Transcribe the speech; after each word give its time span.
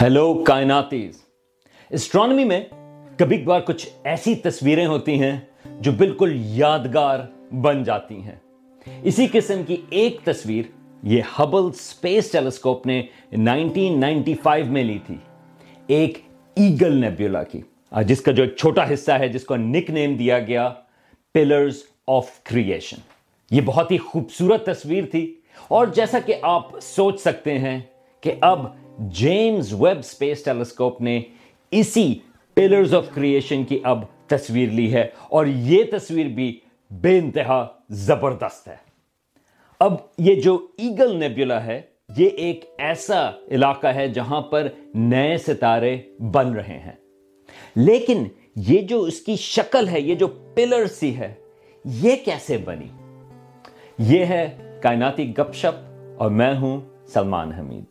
Hello 0.00 0.34
کائناتیز 0.34 1.18
astronomy 1.90 2.44
میں 2.44 2.64
کبھی 3.18 3.36
کبھار 3.36 3.60
کچھ 3.60 3.88
ایسی 4.04 4.34
تصویریں 4.34 4.86
ہوتی 4.86 5.22
ہیں 5.22 5.40
جو 5.80 5.92
بالکل 5.92 6.32
یادگار 6.34 7.18
بن 7.54 7.82
جاتی 7.82 8.22
ہیں۔ 8.22 8.34
اسی 9.02 9.26
قسم 9.32 9.62
کی 9.66 9.76
ایک 9.90 10.20
تصویر 10.24 10.62
یہ 11.02 11.22
ہبل 11.38 11.72
سپیس 11.72 12.30
ٹیلیسکوپ 12.30 12.86
نے 12.86 13.02
نائنٹین 13.32 14.00
نائنٹی 14.00 14.34
فائیو 14.42 14.66
میں 14.66 14.84
لی 14.84 14.98
تھی۔ 15.06 15.16
ایک 15.86 16.18
ایگل 16.54 16.96
نیبیولا 16.96 17.42
کی۔ 17.42 17.60
جس 18.06 18.20
کا 18.20 18.32
جو 18.32 18.42
ایک 18.42 18.56
چھوٹا 18.56 18.92
حصہ 18.92 19.12
ہے، 19.12 19.28
جس 19.28 19.44
کو 19.44 19.56
نک 19.56 19.90
نیم 19.90 20.14
دیا 20.14 20.38
گیا 20.38 20.68
پلرز 21.34 21.76
آف 22.06 22.42
کریشن 22.42 22.96
یہ 23.50 23.60
بہت 23.64 23.90
ہی 23.90 23.98
خوبصورت 23.98 24.66
تصویر 24.66 25.04
تھی۔ 25.10 25.34
اور 25.68 25.86
جیسا 25.86 26.18
کہ 26.18 26.34
آپ 26.42 26.80
سوچ 26.80 27.20
سکتے 27.20 27.58
ہیں 27.58 27.80
کہ 28.20 28.32
اب 28.40 28.79
جیمز 29.00 29.72
ویب 29.72 30.04
سپیس 30.04 30.44
ٹیلیسکوپ 30.44 31.00
نے 31.00 31.20
اسی 31.70 32.18
پلرز 32.54 32.94
آف 32.94 33.06
کریشن 33.14 33.64
کی 33.64 33.78
اب 33.84 34.04
تصویر 34.26 34.70
لی 34.70 34.92
ہے 34.92 35.08
اور 35.28 35.46
یہ 35.46 35.84
تصویر 35.92 36.26
بھی 36.26 36.60
بے 36.90 37.18
انتہا 37.18 37.66
زبردست 37.90 38.68
ہے۔ 38.68 38.76
اب 39.80 39.94
یہ 40.18 40.34
جو 40.34 40.66
ایگل 40.78 41.16
نیبیولا 41.16 41.66
ہے، 41.66 41.82
یہ 42.16 42.28
ایک 42.28 42.64
ایسا 42.78 43.30
علاقہ 43.50 43.86
ہے 43.86 44.08
جہاں 44.08 44.40
پر 44.40 44.68
نئے 44.94 45.36
ستارے 45.36 45.98
بن 46.32 46.52
رہے 46.52 46.78
ہیں۔ 46.78 46.96
لیکن 47.76 48.24
یہ 48.56 48.80
جو 48.80 49.02
اس 49.02 49.20
کی 49.20 49.36
شکل 49.36 49.88
ہے، 49.88 50.00
یہ 50.00 50.14
جو 50.14 50.26
پلر 50.26 50.86
سی 50.86 51.16
ہے، 51.16 51.34
یہ 51.84 52.16
کیسے 52.24 52.58
بنی؟ 52.58 52.88
یہ 53.98 54.24
ہے 54.24 54.78
کائناتی 54.82 55.32
گپ 55.38 55.54
شپ 55.54 55.90
اور 56.18 56.30
میں 56.30 56.54
ہوں 56.54 56.80
سلمان 57.06 57.52
حمید۔ 57.52 57.89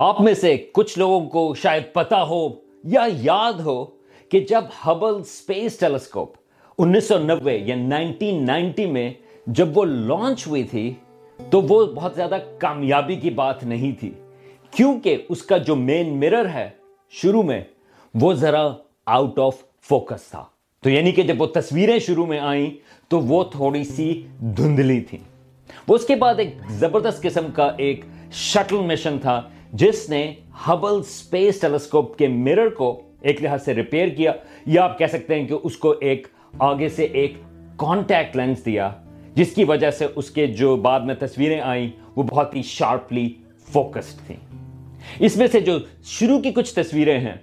آپ 0.00 0.20
میں 0.20 0.34
سے 0.34 0.66
کچھ 0.72 0.98
لوگوں 0.98 1.28
کو 1.28 1.54
شاید 1.54 1.82
پتا 1.92 2.22
ہو 2.22 2.48
یا 2.84 3.00
یاد 3.22 3.52
ہو 3.52 3.84
کہ 4.28 4.40
جب 4.40 4.64
ہبل 4.86 5.22
سپیس 5.24 5.78
ٹیلیسکوپ 5.78 6.34
انیس 6.78 7.08
سو 7.08 7.18
نوے 7.18 7.58
یا 7.58 7.76
نائنٹین 7.76 8.46
نائنٹی 8.46 8.86
میں 8.86 9.12
جب 9.46 9.78
وہ 9.78 9.84
لانچ 9.84 10.46
ہوئی 10.46 10.64
تھی، 10.64 10.94
تو 11.50 11.62
وہ 11.62 11.86
بہت 11.86 12.14
زیادہ 12.14 12.36
کامیابی 12.58 13.16
کی 13.16 13.30
بات 13.30 13.64
نہیں 13.64 14.00
تھی۔ 14.00 14.10
کیونکہ 14.70 15.16
اس 15.28 15.42
کا 15.42 15.56
جو 15.56 15.76
مین 15.76 16.20
مرر 16.20 16.48
ہے 16.48 16.70
شروع 17.10 17.42
میں، 17.42 17.64
وہ 18.14 18.32
ذرا 18.32 18.68
آؤٹ 19.06 19.38
آف 19.38 19.56
فوکس 19.80 20.30
تھا۔ 20.30 20.44
تو 20.82 20.90
یعنی 20.90 21.12
کہ 21.12 21.22
جب 21.22 21.40
وہ 21.42 21.46
تصویریں 21.46 21.98
شروع 21.98 22.26
میں 22.26 22.38
آئیں، 22.38 22.70
تو 23.08 23.20
وہ 23.20 23.44
تھوڑی 23.44 23.84
سی 23.84 24.26
دھندلی 24.40 25.00
تھیں۔ 25.00 25.20
وہ 25.88 25.94
اس 25.94 26.06
کے 26.06 26.14
بعد 26.14 26.34
ایک 26.38 26.54
زبردست 26.68 27.22
قسم 27.22 27.46
کا 27.54 27.72
ایک 27.76 28.04
شٹل 28.32 28.76
مشن 28.76 29.18
تھا۔ 29.18 29.40
جس 29.72 30.08
نے 30.10 30.34
ہبل 30.68 31.02
سپیس 31.02 31.60
ٹیلیسکوپ 31.60 32.16
کے 32.18 32.28
مرر 32.28 32.68
کو 32.68 33.00
ایک 33.20 33.42
لحاظ 33.42 33.64
سے 33.64 33.74
ریپیئر 33.74 34.08
کیا، 34.08 34.32
یا 34.66 34.84
آپ 34.84 34.98
کہہ 34.98 35.06
سکتے 35.06 35.34
ہیں 35.34 35.46
کہ 35.48 35.54
اس 35.62 35.76
کو 35.76 35.94
ایک 36.00 36.26
آگے 36.58 36.88
سے 36.88 37.04
ایک 37.04 37.34
کانٹیکٹ 37.76 38.36
لینس 38.36 38.64
دیا، 38.66 38.90
جس 39.34 39.54
کی 39.54 39.64
وجہ 39.64 39.90
سے 39.90 40.06
اس 40.16 40.30
کے 40.30 40.46
جو 40.46 40.76
بعد 40.76 41.00
میں 41.00 41.14
تصویریں 41.14 41.60
آئیں، 41.60 41.88
وہ 42.16 42.22
بہت 42.22 42.54
ہی 42.54 42.62
شارپلی 42.62 43.28
فوکسڈ 43.72 44.26
تھیں۔ 44.26 44.36
اس 45.18 45.36
میں 45.36 45.46
سے 45.46 45.60
جو 45.60 45.78
شروع 46.04 46.40
کی 46.40 46.52
کچھ 46.52 46.74
تصویریں 46.74 47.18
ہیں، 47.18 47.34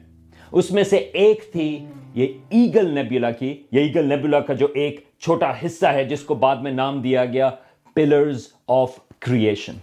اس 0.52 0.72
میں 0.72 0.83
سے 0.83 0.98
ایک 0.98 1.44
تھی 1.52 1.86
یہ 2.14 2.28
ایگل 2.50 2.94
نیبیولا 2.95 3.31
کی۔ 3.31 3.55
یہ 3.72 3.80
ایگل 3.80 4.09
نیبیولا 4.09 4.39
کا 4.39 4.53
جو 4.53 4.67
ایک 4.73 5.00
چھوٹا 5.20 5.52
حصہ 5.66 5.86
ہے، 5.86 6.03
جس 6.03 6.22
کو 6.22 6.36
بعد 6.36 6.55
میں 6.55 6.72
نام 6.72 7.02
دیا 7.02 7.25
گیا 7.25 7.50
پلرز 7.95 8.48
آف 8.67 9.00
کریشن 9.20 9.73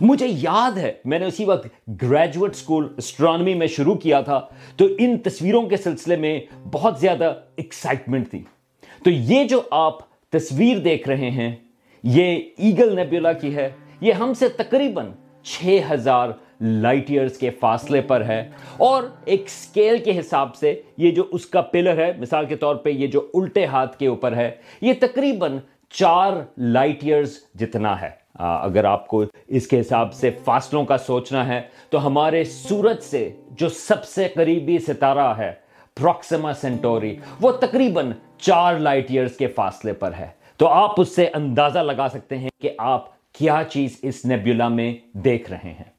مجھے 0.00 0.26
یاد 0.28 0.78
ہے، 0.78 0.92
میں 1.04 1.18
نے 1.18 1.24
اسی 1.24 1.44
وقت 1.44 1.66
گریجویٹ 2.02 2.56
سکول 2.56 2.88
اسٹرانومی 2.96 3.54
میں 3.54 3.66
شروع 3.66 3.94
کیا 3.94 4.20
تھا، 4.20 4.40
تو 4.76 4.86
ان 4.98 5.18
تصویروں 5.18 5.62
کے 5.62 5.76
سلسلے 5.76 6.16
میں 6.16 6.40
بہت 6.72 7.00
زیادہ 7.00 7.34
ایکسائٹمنٹ 7.56 8.30
تھی۔ 8.30 8.42
تو 9.04 9.10
یہ 9.10 9.44
جو 9.44 9.62
آپ 9.70 10.10
تصویر 10.30 10.78
دیکھ 10.78 11.08
رہے 11.08 11.30
ہیں، 11.30 11.56
یہ 12.02 12.38
ایگل 12.58 12.96
نیبیولا 12.96 13.32
کی 13.32 13.54
ہے۔ 13.54 13.70
یہ 14.00 14.12
ہم 14.12 14.34
سے 14.34 14.48
تقریباً 14.48 15.06
چھ 15.42 15.80
ہزار 15.90 16.28
لائٹ 16.60 17.10
ایئرز 17.10 17.38
کے 17.38 17.50
فاصلے 17.50 18.00
پر 18.00 18.24
ہے۔ 18.24 18.50
اور 18.76 19.02
ایک 19.24 19.44
سکیل 19.48 19.98
کے 19.98 20.18
حساب 20.18 20.54
سے 20.54 20.82
یہ 20.96 21.10
جو 21.10 21.24
اس 21.30 21.46
کا 21.46 21.60
پلر 21.60 22.06
ہے، 22.06 22.12
مثال 22.18 22.46
کے 22.46 22.56
طور 22.56 22.76
پہ 22.76 22.90
یہ 22.90 23.06
جو 23.06 23.30
الٹے 23.34 23.66
ہاتھ 23.66 23.98
کے 23.98 24.06
اوپر 24.06 24.36
ہے، 24.36 24.50
یہ 24.80 24.92
تقریباً 25.00 25.58
چار 25.90 26.32
لائٹ 26.58 27.04
ایئرز 27.04 27.38
جتنا 27.54 28.00
ہے۔ 28.00 28.21
اگر 28.42 28.84
آپ 28.84 29.08
کو 29.08 29.24
اس 29.46 29.66
کے 29.66 29.80
حساب 29.80 30.14
سے 30.14 30.30
فاصلوں 30.44 30.84
کا 30.84 30.98
سوچنا 30.98 31.46
ہے، 31.46 31.62
تو 31.90 32.06
ہمارے 32.06 32.44
سورج 32.44 33.00
سے 33.00 33.32
جو 33.50 33.68
سب 33.68 34.04
سے 34.04 34.28
قریبی 34.34 34.78
ستارہ 34.78 35.34
ہے 35.38 35.52
پروکسما 35.94 36.52
سینٹوری 36.52 37.16
وہ 37.40 37.52
تقریباً 37.52 38.12
چار 38.38 38.74
لائٹ 38.74 39.10
ایئرز 39.10 39.32
کے 39.32 39.46
فاصلے 39.46 39.92
پر 39.92 40.12
ہے۔ 40.18 40.28
تو 40.56 40.68
آپ 40.68 41.00
اس 41.00 41.16
سے 41.16 41.28
اندازہ 41.34 41.78
لگا 41.78 42.06
سکتے 42.12 42.38
ہیں 42.38 42.50
کہ 42.60 42.70
آپ 42.78 43.32
کیا 43.32 43.62
چیز 43.70 43.98
اس 44.02 44.24
نیبیولا 44.24 44.68
میں 44.68 44.94
دیکھ 45.12 45.50
رہے 45.50 45.72
ہیں۔ 45.72 45.92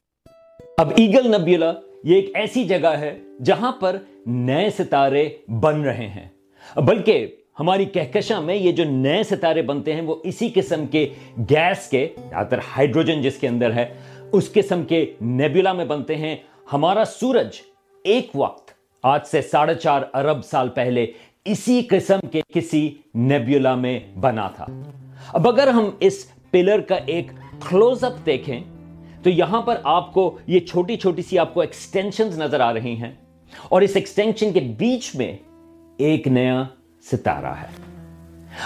اب 0.78 0.92
ایگل 0.96 1.30
نیبیولا 1.30 1.72
یہ 2.04 2.14
ایک 2.14 2.30
ایسی 2.34 2.64
جگہ 2.64 2.88
ہے 2.88 3.18
جہاں 3.44 3.72
پر 3.72 3.96
نئے 4.26 4.70
ستارے 4.70 5.28
بن 5.60 5.80
رہے 5.80 6.08
ہیں۔ 6.08 6.28
بلکہ 6.76 7.36
ہماری 7.60 7.84
کہکشاں 7.84 8.42
میں 8.42 8.54
یہ 8.54 8.72
جو 8.72 8.84
نئے 8.84 9.22
ستارے 9.22 9.62
بنتے 9.62 9.94
ہیں، 9.94 10.00
وہ 10.00 10.16
اسی 10.24 10.48
قسم 10.54 10.86
کے 10.86 11.08
گیس 11.50 11.88
کے 11.90 12.08
ہائیڈروجن 12.76 13.22
جس 13.22 13.36
کے 13.36 13.48
اندر 13.48 13.72
ہے، 13.72 13.94
اس 14.32 14.52
قسم 14.52 14.82
کے 14.82 15.12
نیبیولا 15.20 15.72
میں 15.72 15.84
بنتے 15.84 16.16
ہیں۔ 16.16 16.36
ہمارا 16.72 17.04
سورج 17.04 17.48
ایک 18.04 18.30
وقت، 18.34 18.70
آج 19.02 19.20
سے 19.26 19.42
ساڑھے 19.42 19.74
چار 19.74 20.02
ارب 20.14 20.44
سال 20.44 20.68
پہلے، 20.68 21.06
اسی 21.44 21.82
قسم 21.82 22.20
کے 22.32 22.40
کسی 22.54 22.94
نیبیولا 23.14 23.74
میں 23.74 24.00
بنا 24.20 24.48
تھا۔ 24.48 24.66
اب 25.32 25.48
اگر 25.48 25.68
ہم 25.68 25.90
اس 26.00 26.26
پلر 26.50 26.80
کا 26.80 26.96
ایک 27.06 27.26
کلوز 27.68 28.04
اپ 28.04 28.26
دیکھیں، 28.26 28.60
تو 29.22 29.30
یہاں 29.30 29.62
پر 29.62 29.76
آپ 29.84 30.14
کو 30.14 30.38
یہ 30.46 30.60
چھوٹی 30.60 30.96
چھوٹی 30.96 31.22
سی 31.22 31.38
آپ 31.38 31.54
کو 31.54 31.60
ایکسٹینشن 31.60 32.26
نظر 32.26 32.60
آ 32.60 32.74
رہی 32.74 32.96
ہیں۔ 32.96 33.12
اور 33.68 33.82
اس 33.82 33.92
ایکسٹینشن 33.94 34.52
کے 34.52 34.60
بیچ 34.60 35.14
میں 35.14 35.36
ایک 35.96 36.28
نیا 36.28 36.64
ستارہ 37.10 37.52
ہے۔ 37.60 37.68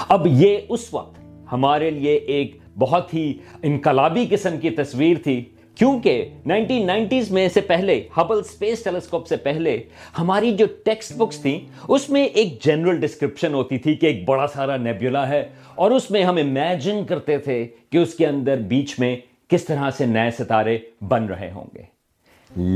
اب 0.08 0.26
یہ 0.26 0.58
اس 0.68 0.92
وقت 0.94 1.18
ہمارے 1.52 1.90
لیے 1.90 2.14
ایک 2.14 2.56
بہت 2.78 3.14
ہی 3.14 3.32
انقلابی 3.62 4.26
قسم 4.30 4.58
کی 4.60 4.70
تصویر 4.70 5.16
تھی، 5.24 5.42
کیونکہ 5.76 6.28
نائنٹین 6.46 6.86
نائنٹیز 6.86 7.30
میں 7.30 7.48
سے 7.54 7.60
پہلے 7.60 8.00
ہبل 8.16 8.42
سپیس 8.42 8.82
ٹیلیسکوپ 8.82 9.26
سے 9.26 9.36
پہلے 9.36 9.76
ہماری 10.18 10.50
جو 10.56 10.66
ٹیکسٹ 10.84 11.16
بکس 11.16 11.40
تھیں، 11.42 11.58
اس 11.88 12.08
میں 12.10 12.24
ایک 12.24 12.62
جنرل 12.64 13.00
ڈسکرپشن 13.00 13.54
ہوتی 13.54 13.78
تھی 13.78 13.94
کہ 13.94 14.06
ایک 14.06 14.24
بڑا 14.28 14.46
سارا 14.46 14.76
نیبیولا 14.76 15.28
ہے، 15.28 15.44
اور 15.74 15.90
اس 15.90 16.10
میں 16.10 16.22
ہم 16.24 16.36
امیجن 16.36 17.04
کرتے 17.04 17.38
تھے 17.38 17.66
کہ 17.90 17.98
اس 17.98 18.14
کے 18.14 18.26
اندر 18.26 18.60
بیچ 18.68 18.98
میں 18.98 19.16
کس 19.50 19.64
طرح 19.64 19.90
سے 19.98 20.06
نئے 20.06 20.30
ستارے 20.38 20.78
بن 21.08 21.26
رہے 21.26 21.50
ہوں 21.50 21.66
گے۔ 21.74 21.82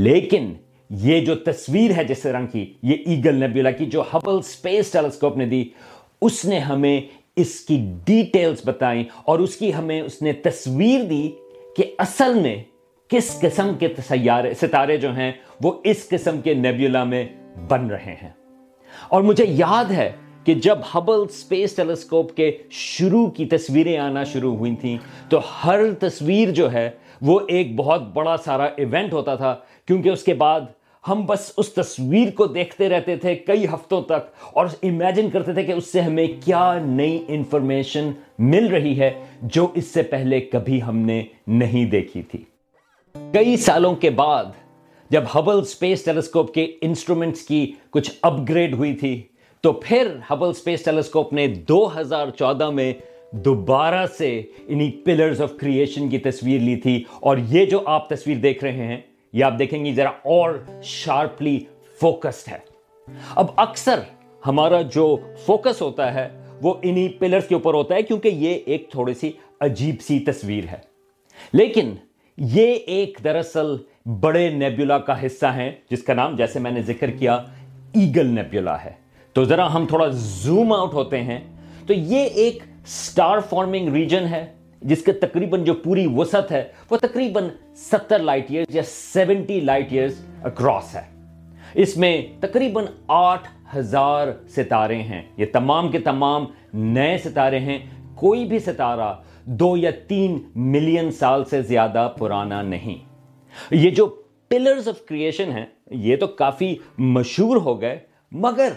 لیکن 0.03 0.53
یہ 1.01 1.25
جو 1.25 1.35
تصویر 1.35 1.91
ہے 1.97 2.03
جس 2.03 2.25
رنگ 2.25 2.47
کی، 2.47 2.73
یہ 2.83 2.95
ایگل 3.05 3.35
نیبیولا 3.35 3.71
کی 3.71 3.85
جو 3.85 4.03
ہبل 4.13 4.41
سپیس 4.41 4.91
ٹیلیسکوپ 4.91 5.37
نے 5.37 5.45
دی، 5.45 5.63
اس 6.21 6.45
نے 6.45 6.59
ہمیں 6.59 7.01
اس 7.35 7.59
کی 7.59 7.77
ڈیٹیلز 8.05 8.61
بتائیں 8.65 9.03
اور 9.23 9.39
اس 9.39 9.55
کی 9.55 9.73
ہمیں 9.73 10.01
اس 10.01 10.21
نے 10.21 10.33
تصویر 10.33 11.03
دی 11.03 11.31
کہ 11.75 11.83
اصل 11.97 12.33
میں 12.33 12.63
کس 13.07 13.39
قسم 13.39 13.71
کے 13.79 13.87
سیارے 14.07 14.53
ستارے 14.53 14.97
جو 14.97 15.13
ہیں 15.13 15.31
وہ 15.61 15.71
اس 15.83 16.09
قسم 16.09 16.41
کے 16.41 16.53
نیبیولا 16.53 17.03
میں 17.03 17.25
بن 17.67 17.87
رہے 17.87 18.15
ہیں۔ 18.23 18.29
اور 19.09 19.21
مجھے 19.21 19.45
یاد 19.47 19.91
ہے 19.91 20.11
کہ 20.43 20.53
جب 20.53 20.77
ہبل 20.95 21.27
سپیس 21.27 21.75
ٹیلیسکوپ 21.75 22.35
کے 22.35 22.57
شروع 22.69 23.27
کی 23.27 23.45
تصویریں 23.45 23.97
آنا 23.97 24.23
شروع 24.23 24.55
ہوئی 24.55 24.75
تھیں، 24.75 24.97
تو 25.29 25.39
ہر 25.63 25.93
تصویر 25.93 26.51
جو 26.51 26.71
ہے 26.73 26.89
وہ 27.21 27.39
ایک 27.47 27.75
بہت 27.75 28.01
بڑا 28.13 28.37
سارا 28.37 28.63
ایونٹ 28.63 29.13
ہوتا 29.13 29.35
تھا، 29.35 29.55
کیونکہ 29.85 30.09
اس 30.09 30.23
کے 30.23 30.33
بعد 30.33 30.61
ہم 31.07 31.25
بس 31.25 31.51
اس 31.57 31.69
تصویر 31.69 32.29
کو 32.31 32.45
دیکھتے 32.45 32.89
رہتے 32.89 33.15
تھے 33.15 33.35
کئی 33.35 33.65
ہفتوں 33.65 34.01
تک 34.01 34.47
اور 34.53 34.67
امیجن 34.83 35.29
کرتے 35.29 35.53
تھے 35.53 35.63
کہ 35.63 35.71
اس 35.71 35.91
سے 35.91 36.01
ہمیں 36.01 36.27
کیا 36.45 36.79
نئی 36.85 37.23
انفارمیشن 37.27 38.11
مل 38.39 38.67
رہی 38.67 38.99
ہے 38.99 39.11
جو 39.41 39.67
اس 39.75 39.87
سے 39.87 40.03
پہلے 40.03 40.39
کبھی 40.41 40.81
ہم 40.83 40.97
نے 40.97 41.21
نہیں 41.47 41.85
دیکھی 41.85 42.21
تھی۔ 42.21 42.43
کئی 43.33 43.57
سالوں 43.57 43.95
کے 43.95 44.09
بعد 44.09 44.45
جب 45.09 45.23
ہبل 45.35 45.63
سپیس 45.65 46.03
ٹیلیسکوپ 46.03 46.53
کے 46.53 46.71
انسٹرومنٹس 46.81 47.41
کی 47.41 47.71
کچھ 47.89 48.11
اپ 48.21 48.39
گریڈ 48.49 48.73
ہوئی 48.73 48.93
تھی، 48.95 49.21
تو 49.63 49.71
پھر 49.73 50.15
ہبل 50.31 50.53
سپیس 50.53 50.83
ٹیلیسکوپ 50.83 51.33
نے 51.33 51.47
دو 51.47 51.87
ہزار 51.99 52.29
چودہ 52.29 52.69
میں 52.69 52.93
دوبارہ 53.45 54.05
سے 54.17 54.41
انہی 54.67 54.91
پلرز 55.05 55.41
آف 55.41 55.51
کریشن 55.57 56.09
کی 56.09 56.17
تصویر 56.17 56.59
لی 56.59 56.75
تھی 56.75 57.03
اور 57.19 57.37
یہ 57.49 57.65
جو 57.65 57.79
آپ 57.85 58.09
تصویر 58.09 58.37
دیکھ 58.37 58.63
رہے 58.63 58.85
ہیں 58.87 59.01
یہ 59.33 59.43
آپ 59.43 59.53
دیکھیں 59.59 59.85
گے 59.85 59.93
ذرا 59.93 60.09
اور 60.09 60.63
شارپلی 60.83 61.59
فوکسڈ 62.01 62.51
ہے۔ 62.51 62.57
اب 63.35 63.45
اکثر 63.55 63.99
ہمارا 64.47 64.81
جو 64.81 65.17
فوکس 65.45 65.81
ہوتا 65.81 66.13
ہے 66.13 66.29
وہ 66.61 66.73
انہی 66.81 67.09
پلرز 67.09 67.47
کے 67.47 67.55
اوپر 67.55 67.73
ہوتا 67.73 67.95
ہے 67.95 68.03
کیونکہ 68.03 68.27
یہ 68.27 68.59
ایک 68.65 68.91
تھوڑی 68.91 69.13
سی 69.13 69.31
عجیب 69.59 69.95
سی 70.01 70.19
تصویر 70.19 70.63
ہے۔ 70.71 70.77
لیکن 71.53 71.95
یہ 72.37 72.73
ایک 72.73 73.17
دراصل 73.23 73.77
بڑے 74.05 74.49
نیبیولا 74.49 74.97
کا 74.97 75.25
حصہ 75.25 75.45
ہے 75.45 75.71
جس 75.91 76.03
کا 76.03 76.13
نام 76.13 76.35
جیسے 76.35 76.59
میں 76.59 76.71
نے 76.71 76.81
ذکر 76.81 77.11
کیا 77.11 77.35
ایگل 77.93 78.25
نیبیولا 78.25 78.83
ہے۔ 78.83 78.91
تو 79.33 79.43
ذرا 79.43 79.75
ہم 79.75 79.85
تھوڑا 79.85 80.07
زوم 80.13 80.73
آؤٹ 80.73 80.93
ہوتے 80.93 81.21
ہیں۔ 81.21 81.39
تو 81.87 81.93
یہ 81.93 82.19
ایک 82.19 82.63
سٹار 82.85 83.37
فارمنگ 83.49 83.93
ریجن 83.93 84.25
ہے۔ 84.25 84.53
جس 84.83 85.03
کے 85.03 85.13
تقریباً 85.13 85.63
جو 85.63 85.73
پوری 85.73 86.07
وسط 86.15 86.51
ہے، 86.51 86.63
وہ 86.89 86.97
تقریباً 86.97 87.43
ستر 87.75 88.19
لائٹ 88.19 88.45
ایئرز 88.49 88.75
یا 88.75 88.81
سیونٹی 88.85 89.59
لائٹ 89.59 89.87
ایئرز 89.89 90.25
اکراس 90.43 90.95
ہے۔ 90.95 91.13
اس 91.73 91.97
میں 91.97 92.21
تقریباً 92.39 92.85
آٹھ 93.07 93.75
ہزار 93.77 94.27
ستارے 94.49 95.01
ہیں۔ 95.01 95.21
یہ 95.37 95.45
تمام 95.53 95.91
کے 95.91 95.99
تمام 95.99 96.45
نئے 96.73 97.17
ستارے 97.17 97.59
ہیں۔ 97.59 97.79
کوئی 98.15 98.45
بھی 98.45 98.59
ستارہ 98.59 99.13
دو 99.45 99.77
یا 99.77 99.91
تین 100.07 100.43
ملین 100.55 101.11
سال 101.11 101.45
سے 101.45 101.61
زیادہ 101.61 102.11
پرانا 102.19 102.61
نہیں۔ 102.61 102.95
یہ 103.71 103.89
جو 103.89 104.05
پلرز 104.49 104.87
آف 104.87 105.05
کریشن 105.05 105.51
ہیں، 105.51 105.65
یہ 105.91 106.15
تو 106.15 106.27
کافی 106.27 106.75
مشہور 106.97 107.57
ہو 107.57 107.81
گئے، 107.81 107.99
مگر 108.31 108.69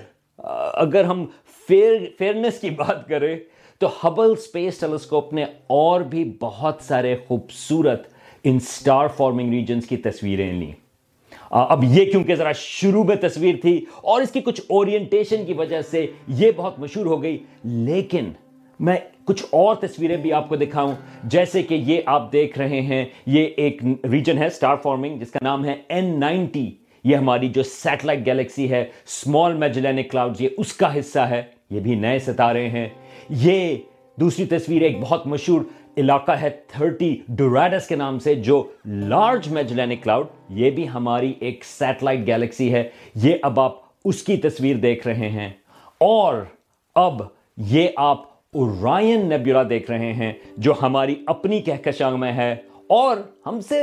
اگر 0.72 1.04
ہم 1.04 1.26
فیئرنس 1.68 2.60
کی 2.60 2.70
بات 2.70 3.08
کریں 3.08 3.36
تو 3.80 3.88
ہبل 4.04 4.34
سپیس 4.36 4.78
ٹیلیسکوپ 4.78 5.32
نے 5.32 5.44
اور 5.66 6.00
بھی 6.00 6.24
بہت 6.40 6.82
سارے 6.82 7.16
خوبصورت 7.26 8.06
ان 8.44 8.58
سٹار 8.58 9.08
فارمنگ 9.08 9.52
ریجنز 9.52 9.86
کی 9.86 9.96
تصویریں 9.96 10.52
لیں۔ 10.52 10.72
اب 11.50 11.84
یہ 11.84 12.10
کیونکہ 12.10 12.34
ذرا 12.34 12.52
شروع 12.52 13.02
میں 13.04 13.16
تصویر 13.16 13.54
تھی 13.62 13.74
اور 14.02 14.20
اس 14.20 14.30
کی 14.30 14.40
کچھ 14.40 14.60
اورینٹیشن 14.68 15.44
کی 15.46 15.52
وجہ 15.52 15.80
سے 15.90 16.06
یہ 16.28 16.50
بہت 16.56 16.78
مشہور 16.78 17.06
ہو 17.06 17.22
گئی، 17.22 17.38
لیکن 17.64 18.30
میں 18.80 18.96
کچھ 19.24 19.42
اور 19.50 19.74
تصویریں 19.76 20.16
بھی 20.16 20.32
آپ 20.32 20.48
کو 20.48 20.56
دکھاؤں۔ 20.56 20.92
جیسے 21.24 21.62
کہ 21.62 21.74
یہ 21.74 22.00
آپ 22.06 22.32
دیکھ 22.32 22.58
رہے 22.58 22.80
ہیں، 22.80 23.04
یہ 23.26 23.46
ایک 23.56 23.82
ریجن 24.12 24.38
ہے 24.38 24.48
سٹار 24.50 24.76
فارمنگ 24.82 25.18
جس 25.18 25.30
کا 25.30 25.38
نام 25.42 25.64
ہے 25.64 25.74
این 25.88 26.18
نائنٹی 26.20 26.70
یہ 27.04 27.16
ہماری 27.16 27.48
جو 27.48 27.62
سیٹلائٹ 27.62 28.24
گیلیکسی 28.26 28.70
ہے 28.70 28.80
اسمال 28.80 29.56
میجلینک 29.56 30.10
کلاؤڈ 30.10 30.40
یہ 30.40 30.48
اس 30.58 30.72
کا 30.72 30.98
حصہ 30.98 31.18
ہے۔ 31.30 31.42
یہ 31.70 31.80
بھی 31.80 31.94
نئے 31.94 32.18
ستارے 32.18 32.68
ہیں۔ 32.68 32.88
یہ 33.30 33.76
دوسری 34.20 34.44
تصویر 34.44 34.82
ایک 34.82 35.00
بہت 35.00 35.26
مشہور 35.26 35.60
علاقہ 35.96 36.32
ہے 36.32 36.50
تھرٹی 36.66 37.16
ڈوریڈس 37.28 37.86
کے 37.86 37.96
نام 37.96 38.18
سے، 38.18 38.34
جو 38.34 38.64
لارج 38.86 39.48
میجلینک 39.48 40.02
کلاؤڈ، 40.02 40.26
یہ 40.48 40.70
بھی 40.70 40.88
ہماری 40.88 41.34
ایک 41.40 41.64
سیٹلائٹ 41.64 42.26
گیلیکسی 42.26 42.72
ہے۔ 42.74 42.88
یہ 43.14 43.36
اب 43.42 43.60
آپ 43.60 43.80
اس 44.04 44.22
کی 44.22 44.36
تصویر 44.36 44.76
دیکھ 44.76 45.06
رہے 45.06 45.28
ہیں۔ 45.28 45.48
اور 45.98 46.34
اب 46.94 47.22
یہ 47.56 47.88
آپ 47.96 48.22
اورائن 48.52 49.28
نیبیولا 49.28 49.62
دیکھ 49.68 49.90
رہے 49.90 50.12
ہیں، 50.12 50.32
جو 50.56 50.74
ہماری 50.82 51.14
اپنی 51.26 51.60
کہکشاں 51.60 52.10
میں 52.10 52.32
ہے۔ 52.32 52.54
اور 52.86 53.16
ہم 53.46 53.60
سے 53.60 53.82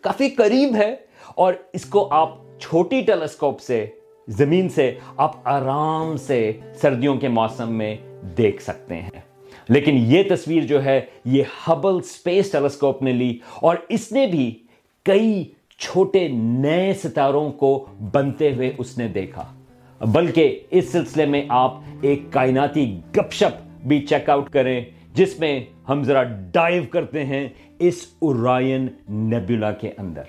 کافی 0.00 0.28
قریب 0.28 0.76
ہے۔ 0.76 0.96
اور 1.28 1.54
اس 1.72 1.84
کو 1.84 2.08
آپ 2.10 2.34
چھوٹی 2.60 3.00
ٹیلیسکوپ 3.00 3.60
سے 3.60 3.86
زمین 4.28 4.68
سے 4.68 4.98
آپ 5.16 5.48
آرام 5.48 6.16
سے 6.16 6.52
سردیوں 6.74 7.16
کے 7.16 7.28
موسم 7.28 7.72
میں 7.72 7.96
دیکھ 8.38 8.62
سکتے 8.62 8.94
ہیں۔ 8.94 9.20
لیکن 9.68 9.94
یہ 9.96 10.22
تصویر 10.30 10.62
جو 10.62 10.84
ہے، 10.84 11.00
یہ 11.24 11.42
ہبل 11.68 12.02
سپیس 12.02 12.50
ٹیلیسکوپ 12.50 13.02
نے 13.02 13.12
لی 13.12 13.38
اور 13.54 13.76
اس 13.88 14.12
نے 14.12 14.26
بھی 14.26 14.58
کئی 15.02 15.44
چھوٹے 15.78 16.28
نئے 16.28 16.92
ستاروں 16.92 17.52
کو 17.52 17.86
بنتے 18.12 18.54
ہوئے 18.54 18.72
اس 18.78 18.98
نے 18.98 19.08
دیکھا۔ 19.08 19.54
بلکہ 20.00 20.60
اس 20.70 20.92
سلسلے 20.92 21.26
میں 21.26 21.44
آپ 21.48 21.74
ایک 22.00 22.22
کائناتی 22.30 23.00
گپ 23.16 23.32
شپ 23.32 23.86
بھی 23.86 24.06
چیک 24.06 24.30
آؤٹ 24.30 24.50
کریں، 24.50 24.84
جس 25.14 25.40
میں 25.40 25.64
ہم 25.88 26.02
ذرا 26.02 26.22
ڈائیو 26.22 26.82
کرتے 26.90 27.24
ہیں 27.24 27.48
اس 27.78 28.06
اورائن 28.18 28.88
نیبولا 29.08 29.70
کے 29.70 29.90
اندر۔ 29.98 30.22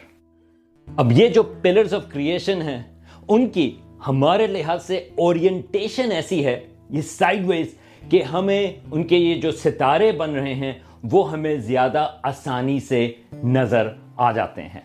اب 0.96 1.12
یہ 1.12 1.28
جو 1.28 1.44
پلرز 1.44 1.94
آف 1.94 2.02
کریشن 2.10 2.62
ہیں، 2.62 2.84
ان 3.28 3.50
کی 3.50 3.76
ہمارے 4.08 4.48
لحاظ 4.48 4.86
سے 4.86 4.98
اورینٹیشن 4.98 6.12
ایسی 6.12 6.46
ہے، 6.46 6.68
یہ 6.90 7.02
سائیڈ 7.02 7.46
ویز 7.46 7.76
کہ 8.10 8.22
ہمیں 8.22 8.74
ان 8.92 9.04
کے 9.04 9.18
یہ 9.18 9.42
جو 9.42 9.52
ستارے 9.52 10.12
بن 10.12 10.32
رہے 10.32 10.54
ہیں، 10.54 10.74
وہ 11.04 11.32
ہمیں 11.32 11.58
زیادہ 11.58 12.08
آسانی 12.24 12.80
سے 12.80 13.12
نظر 13.44 13.90
آ 14.18 14.32
جاتے 14.32 14.62
ہیں۔ 14.62 14.82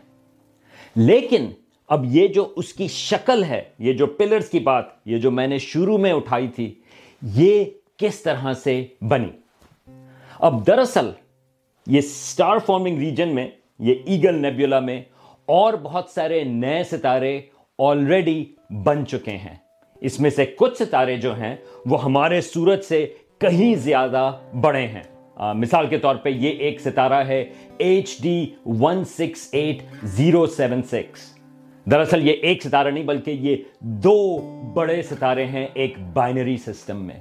لیکن 0.96 1.46
اب 1.88 2.04
یہ 2.04 2.26
جو 2.28 2.52
اس 2.56 2.72
کی 2.72 2.88
شکل 2.88 3.44
ہے، 3.44 3.62
یہ 3.78 3.92
جو 3.92 4.06
پلرز 4.06 4.48
کی 4.48 4.58
بات، 4.58 4.84
یہ 5.04 5.18
جو 5.18 5.30
میں 5.30 5.46
نے 5.46 5.58
شروع 5.58 5.98
میں 5.98 6.12
اٹھائی 6.12 6.48
تھی، 6.48 6.74
یہ 7.22 7.64
کس 7.96 8.20
طرح 8.20 8.52
سے 8.52 8.86
بنی؟ 9.08 9.30
اب 10.38 10.66
دراصل 10.66 11.10
یہ 11.86 12.00
سٹار 12.00 12.58
فارمنگ 12.66 12.98
ریجن 12.98 13.28
میں، 13.28 13.48
یہ 13.78 13.94
ایگل 14.04 14.34
نیبیولا 14.34 14.80
میں 14.80 15.02
اور 15.46 15.74
بہت 15.82 16.10
سارے 16.10 16.44
نئے 16.44 16.84
ستارے 16.84 17.40
آلریڈی 17.88 18.44
بن 18.84 19.06
چکے 19.06 19.36
ہیں۔ 19.36 19.54
اس 20.00 20.18
میں 20.20 20.30
سے 20.30 20.44
کچھ 20.46 20.76
ستارے 20.78 21.16
جو 21.16 21.34
ہیں، 21.36 21.54
وہ 21.86 22.02
ہمارے 22.04 22.40
سورج 22.40 22.82
سے 22.84 23.06
کہیں 23.38 23.74
زیادہ 23.74 24.30
بڑے 24.62 24.86
ہیں۔ 24.86 25.02
مثال 25.54 25.86
کے 25.86 25.98
طور 25.98 26.16
پہ 26.16 26.28
یہ 26.28 26.58
ایک 26.58 26.80
ستارہ 26.80 27.22
ہے 27.26 27.44
H 27.78 28.16
D 28.22 28.46
one 28.80 29.04
six 29.04 29.48
eight 29.52 29.82
zero 30.06 30.46
seven 30.46 30.82
six 30.82 31.28
دراصل 31.86 32.26
یہ 32.26 32.32
ایک 32.32 32.62
ستارہ 32.62 32.88
نہیں، 32.88 33.04
بلکہ 33.04 33.30
یہ 33.30 33.56
دو 33.80 34.38
بڑے 34.74 35.00
ستارے 35.02 35.44
ہیں 35.46 35.66
ایک 35.74 35.98
بائنری 36.12 36.56
سسٹم 36.56 37.04
میں۔ 37.06 37.18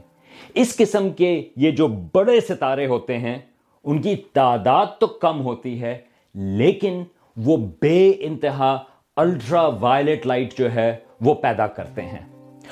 اس 0.53 0.75
قسم 0.77 1.09
کے 1.09 1.31
یہ 1.55 1.71
جو 1.71 1.87
بڑے 2.13 2.39
ستارے 2.41 2.85
ہوتے 2.85 3.17
ہیں، 3.17 3.37
ان 3.85 4.01
کی 4.01 4.15
تعداد 4.33 4.85
تو 4.99 5.07
کم 5.07 5.41
ہوتی 5.41 5.81
ہے، 5.81 5.97
لیکن 6.35 7.01
وہ 7.37 7.57
بے 7.81 8.11
انتہا 8.19 8.77
الٹرا 9.19 9.67
وائلٹ 9.67 10.25
لائٹ 10.25 10.57
جو 10.57 10.71
ہے 10.71 10.95
وہ 11.21 11.33
پیدا 11.33 11.67
کرتے 11.67 12.01
ہیں۔ 12.01 12.25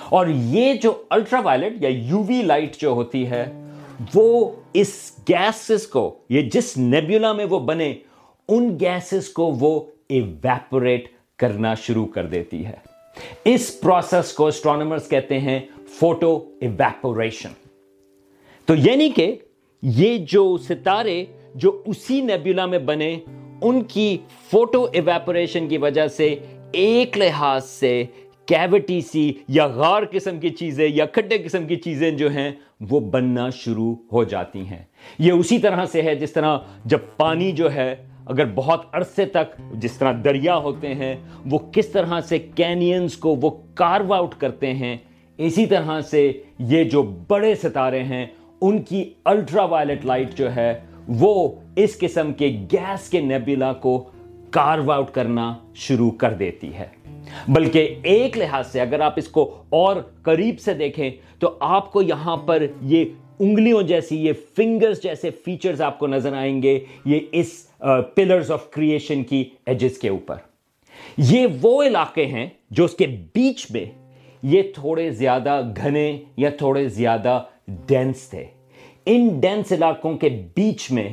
اور 0.09 0.27
یہ 0.27 0.73
جو 0.73 1.03
الٹرا 1.09 1.39
وائلٹ 1.39 1.83
یا 1.83 1.89
یو 1.89 2.23
وی 2.23 2.41
لائٹ 2.41 2.75
جو 2.75 2.89
ہوتی 2.89 3.29
ہے، 3.29 3.69
وہ 4.15 4.51
اس 4.73 5.11
گیسز 5.29 5.87
کو، 5.87 6.17
یہ 6.29 6.41
جس 6.41 6.77
نیبیولا 6.77 7.33
میں 7.33 7.45
وہ 7.45 7.59
بنے، 7.59 7.93
ان 8.47 8.77
گیسز 8.79 9.29
کو 9.29 9.51
وہ 9.59 9.83
ایویپوریٹ 10.09 11.07
کرنا 11.37 11.73
شروع 11.73 12.05
کر 12.05 12.25
دیتی 12.25 12.65
ہے۔ 12.65 12.75
اس 13.45 13.81
پروسیس 13.81 14.33
کو 14.33 14.47
اسٹرانومرز 14.47 15.09
کہتے 15.09 15.39
ہیں 15.39 15.59
فوٹو 15.87 16.49
ایویپوریشن 16.61 17.49
تو 18.65 18.75
یعنی 18.75 19.09
کہ 19.09 19.35
یہ 19.81 20.17
جو 20.17 20.57
ستارے 20.57 21.25
جو 21.55 21.81
اسی 21.85 22.21
نیبیولا 22.21 22.65
میں 22.65 22.79
بنے 22.79 23.19
ان 23.61 23.83
کی 23.83 24.17
فوٹو 24.51 24.87
ایویپوریشن 24.93 25.67
کی 25.67 25.77
وجہ 25.77 26.07
سے 26.07 26.35
ایک 26.71 27.17
لحاظ 27.17 27.65
سے 27.65 28.03
کیوٹی 28.45 29.01
سی 29.01 29.33
یا 29.47 29.67
غار 29.67 30.03
قسم 30.11 30.39
کی 30.39 30.49
چیزیں 30.49 30.87
یا 30.93 31.05
کھڈے 31.05 31.37
قسم 31.37 31.67
کی 31.67 31.75
چیزیں 31.75 32.11
جو 32.11 32.31
ہیں 32.31 32.51
وہ 32.89 32.99
بننا 32.99 33.49
شروع 33.49 33.95
ہو 34.11 34.23
جاتی 34.23 34.59
ہیں۔ 34.59 34.83
یہ 35.19 35.31
اسی 35.31 35.59
طرح 35.59 35.85
سے 35.85 36.01
ہے 36.01 36.15
جس 36.15 36.31
طرح 36.31 36.57
جب 36.85 36.99
پانی 37.17 37.51
جو 37.51 37.73
ہے 37.73 37.95
اگر 38.25 38.45
بہت 38.55 38.85
عرصے 38.93 39.25
تک 39.25 39.61
جس 39.73 39.97
طرح 39.97 40.13
دریا 40.23 40.57
ہوتے 40.57 40.93
ہیں 40.95 41.15
وہ 41.45 41.59
کس 41.71 41.87
طرح 41.87 42.21
سے 42.21 42.39
کینینز 42.39 43.17
کو 43.17 43.35
وہ 43.35 43.49
کارو 43.73 44.13
آؤٹ 44.13 44.35
کرتے 44.37 44.73
ہیں، 44.73 44.97
اسی 45.37 45.65
طرح 45.65 46.01
سے 46.01 46.31
یہ 46.59 46.83
جو 46.83 47.03
بڑے 47.03 47.55
ستارے 47.55 48.03
ہیں، 48.03 48.25
ان 48.61 48.81
کی 48.81 49.03
الٹرا 49.25 49.63
وائلٹ 49.63 50.05
لائٹ 50.05 50.33
جو 50.33 50.55
ہے 50.55 50.79
وہ 51.07 51.55
اس 51.75 51.99
قسم 51.99 52.33
کے 52.33 52.47
گیس 52.71 53.09
کے 53.09 53.21
نیبیلا 53.21 53.73
کو 53.73 54.09
کارو 54.49 54.91
آؤٹ 54.91 55.11
کرنا 55.11 55.53
شروع 55.75 56.11
کر 56.11 56.33
دیتی 56.33 56.73
ہے۔ 56.73 56.87
بلکہ 57.47 57.95
ایک 58.03 58.37
لحاظ 58.37 58.71
سے 58.71 58.81
اگر 58.81 58.99
آپ 58.99 59.13
اس 59.15 59.27
کو 59.27 59.63
اور 59.69 59.95
قریب 60.21 60.59
سے 60.59 60.73
دیکھیں 60.73 61.09
تو 61.39 61.57
آپ 61.59 61.91
کو 61.91 62.01
یہاں 62.01 62.37
پر 62.37 62.65
یہ 62.81 63.05
انگلیوں 63.39 63.81
جیسی، 63.83 64.25
یہ 64.25 64.33
فنگرز 64.55 65.01
جیسے 65.01 65.29
فیچرز 65.29 65.81
آپ 65.81 65.99
کو 65.99 66.07
نظر 66.07 66.33
آئیں 66.33 66.63
گے، 66.63 66.79
یہ 67.05 67.19
اس 67.31 67.67
پلرز 68.15 68.51
آف 68.51 68.69
کریشن 68.71 69.23
کی 69.23 69.49
ایجز 69.65 69.97
کے 69.97 70.09
اوپر۔ 70.09 70.35
یہ 71.17 71.47
وہ 71.61 71.83
علاقے 71.83 72.25
ہیں 72.25 72.47
جو 72.71 72.85
اس 72.85 72.93
کے 72.93 73.07
بیچ 73.33 73.71
میں 73.71 73.85
یہ 74.43 74.61
تھوڑے 74.75 75.09
زیادہ 75.09 75.61
گھنے 75.77 76.17
یا 76.37 76.49
تھوڑے 76.49 76.87
زیادہ 76.87 77.43
ڈینس 77.85 78.29
تھے۔ 78.29 78.45
ان 79.09 79.39
ڈینس 79.39 79.71
علاقوں 79.71 80.17
کے 80.17 80.29
بیچ 80.55 80.91
میں 80.91 81.09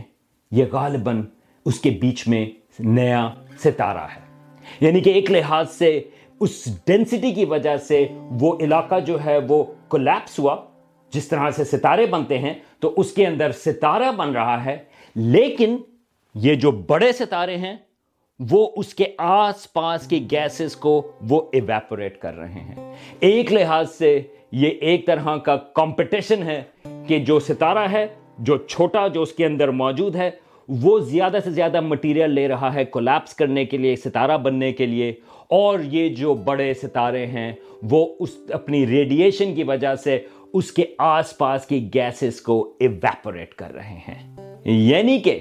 یہ 0.51 0.65
غالباً 0.73 1.23
اس 1.65 1.81
کے 1.81 1.91
بیچ 1.91 2.29
میں 2.29 2.47
نیا 2.79 3.31
ستارہ 3.65 3.99
ہے۔ 3.99 4.21
یعنی 4.81 5.01
کہ 5.01 5.11
ایک 5.11 5.31
لحاظ 5.31 5.71
سے 5.71 6.03
اس 6.41 6.79
ڈینسٹی 6.87 7.33
کی 7.33 7.45
وجہ 7.45 7.77
سے 7.77 8.07
وہ 8.31 8.57
علاقہ 8.61 9.01
جو 9.01 9.25
ہے 9.25 9.39
وہ 9.49 9.65
کولیپس 9.89 10.39
ہوا۔ 10.39 10.57
جس 11.11 11.29
طرح 11.29 11.51
سے 11.51 11.65
ستارے 11.65 12.07
بنتے 12.07 12.39
ہیں 12.39 12.55
تو 12.81 12.95
اس 12.97 13.13
کے 13.13 13.27
اندر 13.27 13.53
ستارہ 13.53 14.13
بن 14.13 14.33
رہا 14.33 14.65
ہے۔ 14.65 14.77
لیکن 15.15 15.77
یہ 16.35 16.55
جو 16.55 16.71
بڑے 16.71 17.13
ستارے 17.13 17.57
ہیں، 17.57 17.77
وہ 18.51 18.71
اس 18.77 18.95
کے 18.95 19.05
آس 19.19 19.73
پاس 19.73 20.07
کی 20.07 20.31
گیسز 20.31 20.77
کو 20.77 21.13
وہ 21.29 21.43
ایویپوریٹ 21.53 22.21
کر 22.21 22.35
رہے 22.35 22.53
ہیں۔ 22.53 22.95
ایک 23.21 23.53
لحاظ 23.53 23.91
سے 23.91 24.23
یہ 24.55 24.69
ایک 24.81 25.07
طرح 25.07 25.37
کا 25.37 25.57
کمپٹیشن 25.57 26.43
ہے 26.43 26.63
کہ 27.07 27.19
جو 27.19 27.41
ستارہ 27.41 27.89
ہے، 27.93 28.07
جو 28.39 28.57
چھوٹا، 28.57 29.09
جو 29.09 29.23
اس 29.23 29.33
کے 29.33 29.47
اندر 29.47 29.69
موجود 29.69 30.17
ہے، 30.17 30.31
وہ 30.69 30.99
زیادہ 30.99 31.37
سے 31.45 31.51
زیادہ 31.51 31.81
مٹیریل 31.81 32.31
لے 32.31 32.49
رہا 32.49 32.75
ہے 32.75 32.85
کولیپس 32.85 33.35
کرنے 33.35 33.65
کے 33.65 33.77
لیے، 33.77 33.97
ستارہ 33.97 34.39
بننے 34.39 34.73
کے 34.73 34.87
لیے۔ 34.87 35.13
اور 35.49 35.79
یہ 35.85 36.09
جو 36.09 36.35
بڑے 36.35 36.75
ستارے 36.75 37.27
ہیں، 37.27 37.53
وہ 37.83 38.15
اس 38.21 38.37
اپنی 38.51 38.87
ریڈیشن 38.87 39.55
کی 39.55 39.63
وجہ 39.63 39.95
سے 39.95 40.21
اس 40.53 40.73
کے 40.73 40.85
آس 40.99 41.39
پاس 41.39 41.67
کی 41.67 41.91
گیسز 41.95 42.41
کو 42.41 42.75
ایویپوریٹ 42.81 43.55
کر 43.55 43.75
رہے 43.75 43.99
ہیں۔ 44.09 44.37
یعنی 44.65 45.19
کہ 45.19 45.39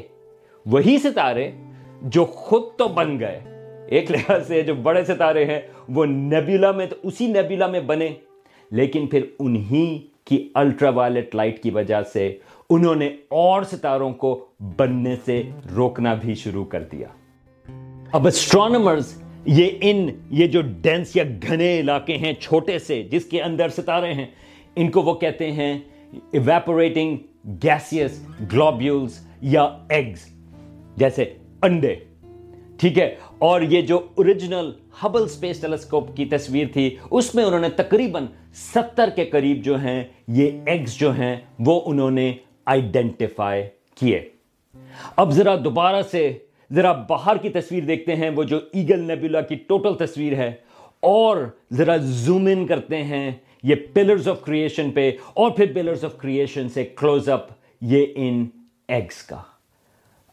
وہی 0.66 0.98
ستارے 0.98 1.52
جو 2.02 2.26
خود 2.26 2.64
تو 2.78 2.88
بن 2.88 3.20
گئے، 3.20 3.40
ایک 3.88 4.12
لحاظ 4.12 4.48
سے 4.48 4.62
جو 4.62 4.76
بڑے 4.76 5.04
ستارے 5.04 5.46
ہیں، 5.46 5.62
وہ 5.90 6.06
نیبیولا 6.06 6.72
میں 6.72 6.86
تو 6.86 6.96
اسی 7.04 7.28
نیبیولا 7.28 7.68
میں 7.68 7.80
بنے۔ 7.80 8.10
لیکن 8.74 9.08
پھر 9.08 9.26
انہی 9.40 10.08
کی 10.26 10.50
الٹرا 10.54 10.90
وائلٹ 10.90 11.36
لائٹ 11.36 11.64
کی 11.64 11.70
وجہ 11.70 12.02
سے 12.14 12.38
انہوں 12.70 12.96
نے 12.96 13.10
اور 13.28 13.64
ستاروں 13.64 14.14
کو 14.14 14.46
بننے 14.78 15.16
سے 15.26 15.44
روکنا 15.76 16.14
بھی 16.14 16.36
شروع 16.36 16.66
کر 16.66 16.84
دیا۔ 16.84 17.08
اب 18.12 18.28
اسٹرانومرز 18.28 19.24
یہ 19.46 19.70
ان، 19.82 20.08
یہ 20.30 20.48
جو 20.48 20.62
ڈینس 20.82 21.16
یا 21.16 21.24
گھنے 21.48 21.80
علاقے 21.80 22.18
ہیں، 22.18 22.34
چھوٹے 22.34 22.80
سے، 22.80 23.04
جس 23.04 23.26
کے 23.26 23.42
اندر 23.42 23.70
ستارے 23.70 24.14
ہیں، 24.14 24.26
ان 24.76 24.92
کو 24.92 25.02
وہ 25.02 25.14
کہتے 25.14 25.52
ہیں 25.52 25.80
ایویپوریٹنگ 26.32 27.18
گیسیس 27.64 28.28
گلوبیولز 28.54 29.28
یا 29.42 29.64
ایگز 29.90 30.26
جیسے 30.96 31.34
انڈے۔ 31.62 31.96
ٹھیک 32.78 33.00
ہے؟ 33.00 33.16
اور 33.44 33.62
یہ 33.62 33.82
جو 33.82 34.08
اوریجنل 34.16 34.72
ہبل 35.04 35.28
سپیس 35.28 35.62
ٹیلیسکوپ 35.62 36.18
کی 36.18 36.26
تصویر 36.26 36.68
تھی، 36.74 36.96
اس 37.12 37.36
میں 37.36 37.44
انہوں 37.44 37.60
نے 37.60 37.70
تقریباً 37.70 38.26
ستر 38.54 39.10
کے 39.16 39.26
قریب 39.26 39.64
جو 39.64 39.80
ہیں، 39.80 40.04
یہ 40.28 40.52
ایگز 40.66 40.98
جو 40.98 41.12
ہیں، 41.12 41.36
وہ 41.60 41.82
انہوں 41.86 42.12
نے 42.12 42.34
آئیڈینٹیفائی 42.66 43.64
کیے۔ 43.96 44.30
اب 45.16 45.32
ذرا 45.32 45.56
دوبارہ 45.64 46.02
سے، 46.02 46.38
ذرا 46.74 46.92
باہر 46.92 47.38
کی 47.38 47.50
تصویر 47.50 47.84
دیکھتے 47.84 48.16
ہیں، 48.16 48.30
وہ 48.30 48.44
جو 48.44 48.60
ایگل 48.74 49.00
نیبولا 49.00 49.42
کی 49.42 49.56
ٹوٹل 49.56 50.06
تصویر 50.06 50.34
ہے۔ 50.34 50.52
اور 51.00 51.38
ذرا 51.74 51.98
زوم 51.98 52.46
ان 52.46 52.68
کرتے 52.68 53.04
ہیں، 53.04 53.32
یہ 53.64 53.76
پلرز 53.94 54.28
آف 54.28 54.42
کریشن 54.42 54.92
پہ، 54.92 55.12
اور 55.34 55.52
پھر 55.52 55.72
پلرز 55.74 56.06
آف 56.06 56.18
کریشن 56.18 56.70
سے 56.70 56.84
کلوز 56.84 57.30
اپ 57.30 57.48
یہ 57.82 58.06
ان 58.16 58.46
ایگز 58.88 59.24
کا۔ 59.24 59.53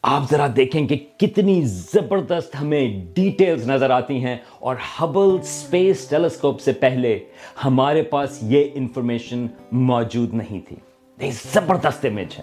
آپ 0.02 0.22
ذرا 0.30 0.46
دیکھیں 0.56 0.88
کہ 0.88 0.96
کتنی 1.16 1.62
زبردست 1.64 2.56
ہمیں 2.60 3.06
ڈیٹیلز 3.14 3.70
نظر 3.70 3.90
آتی 3.90 4.24
ہیں 4.24 4.36
اور 4.58 4.76
ہبل 5.00 5.42
سپیس 5.42 6.08
ٹیلیسکوپ 6.08 6.60
سے 6.60 6.72
پہلے 6.72 7.18
ہمارے 7.64 8.02
پاس 8.02 8.38
یہ 8.42 8.64
انفارمیشن 8.74 9.46
موجود 9.72 10.34
نہیں 10.34 10.60
تھی۔ 10.68 10.76
یہ 11.20 11.30
زبردست 11.52 12.04
امیج 12.04 12.38
ہے۔ 12.38 12.42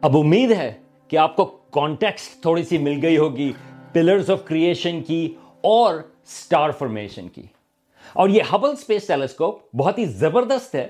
اب 0.00 0.16
امید 0.16 0.52
ہے 0.52 0.72
کہ 1.08 1.16
آپ 1.16 1.36
کو 1.36 1.44
کانٹیکسٹ 1.70 2.42
تھوڑی 2.42 2.62
سی 2.62 2.78
مل 2.78 2.98
گئی 3.02 3.18
ہوگی 3.18 3.52
پلرز 3.92 4.30
آف 4.30 4.44
کریشن 4.44 5.02
کی 5.02 5.34
اور 5.60 5.94
سٹار 6.26 6.70
فارمیشن 6.70 7.28
کی۔ 7.28 7.42
اور 8.12 8.28
یہ 8.28 8.42
ہبل 8.54 8.76
سپیس 8.76 9.06
ٹیلیسکوپ 9.06 9.76
بہت 9.76 9.98
ہی 9.98 10.04
زبردست 10.04 10.74
ہے، 10.74 10.88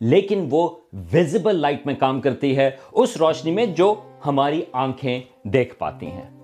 لیکن 0.00 0.46
وہ 0.50 0.68
ویزیبل 0.92 1.56
لائٹ 1.56 1.86
میں 1.86 1.94
کام 1.94 2.20
کرتی 2.20 2.56
ہے، 2.56 2.70
اس 2.92 3.16
روشنی 3.16 3.50
میں 3.50 3.66
جو 3.66 3.94
ہماری 4.26 4.62
آنکھیں 4.72 5.20
دیکھ 5.44 5.74
پاتی 5.74 6.06
ہیں۔ 6.06 6.38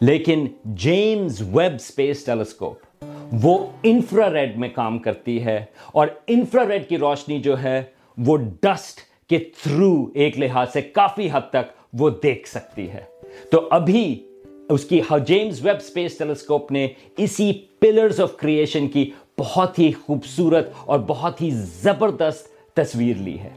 لیکن 0.00 0.46
جیمز 0.64 1.40
ویب 1.40 1.80
سپیس 1.80 2.24
ٹیلیسکوپ 2.24 3.04
وہ 3.32 3.66
انفرا 3.82 4.32
ریڈ 4.32 4.58
میں 4.58 4.68
کام 4.68 4.98
کرتی 4.98 5.44
ہے 5.44 5.64
اور 5.92 6.06
انفرا 6.26 6.68
ریڈ 6.68 6.88
کی 6.88 6.98
روشنی 6.98 7.40
جو 7.40 7.62
ہے 7.62 7.82
وہ 8.18 8.36
ڈسٹ 8.36 8.98
کے 9.28 9.38
تھرو 9.38 10.06
ایک 10.14 10.38
لحاظ 10.38 10.72
سے 10.72 10.82
کافی 10.82 11.28
حد 11.32 11.40
تک 11.50 11.72
وہ 11.92 12.10
دیکھ 12.22 12.48
سکتی 12.48 12.90
ہے۔ 12.90 13.02
تو 13.50 13.68
ابھی 13.70 14.28
اس 14.68 14.84
کی 14.84 15.00
جیمز 15.26 15.66
ویب 15.66 15.82
سپیس 15.82 16.18
ٹیلیسکوپ 16.18 16.72
نے 16.72 16.88
اسی 17.16 17.52
پلرز 17.52 18.20
آف 18.20 18.36
کریشن 18.36 18.88
کی 18.88 19.10
بہت 19.38 19.78
ہی 19.78 19.92
خوبصورت 19.92 20.70
اور 20.84 20.98
بہت 21.06 21.42
ہی 21.42 21.50
زبردست 21.54 22.74
تصویر 22.74 23.16
لی 23.16 23.38
ہے۔ 23.38 23.50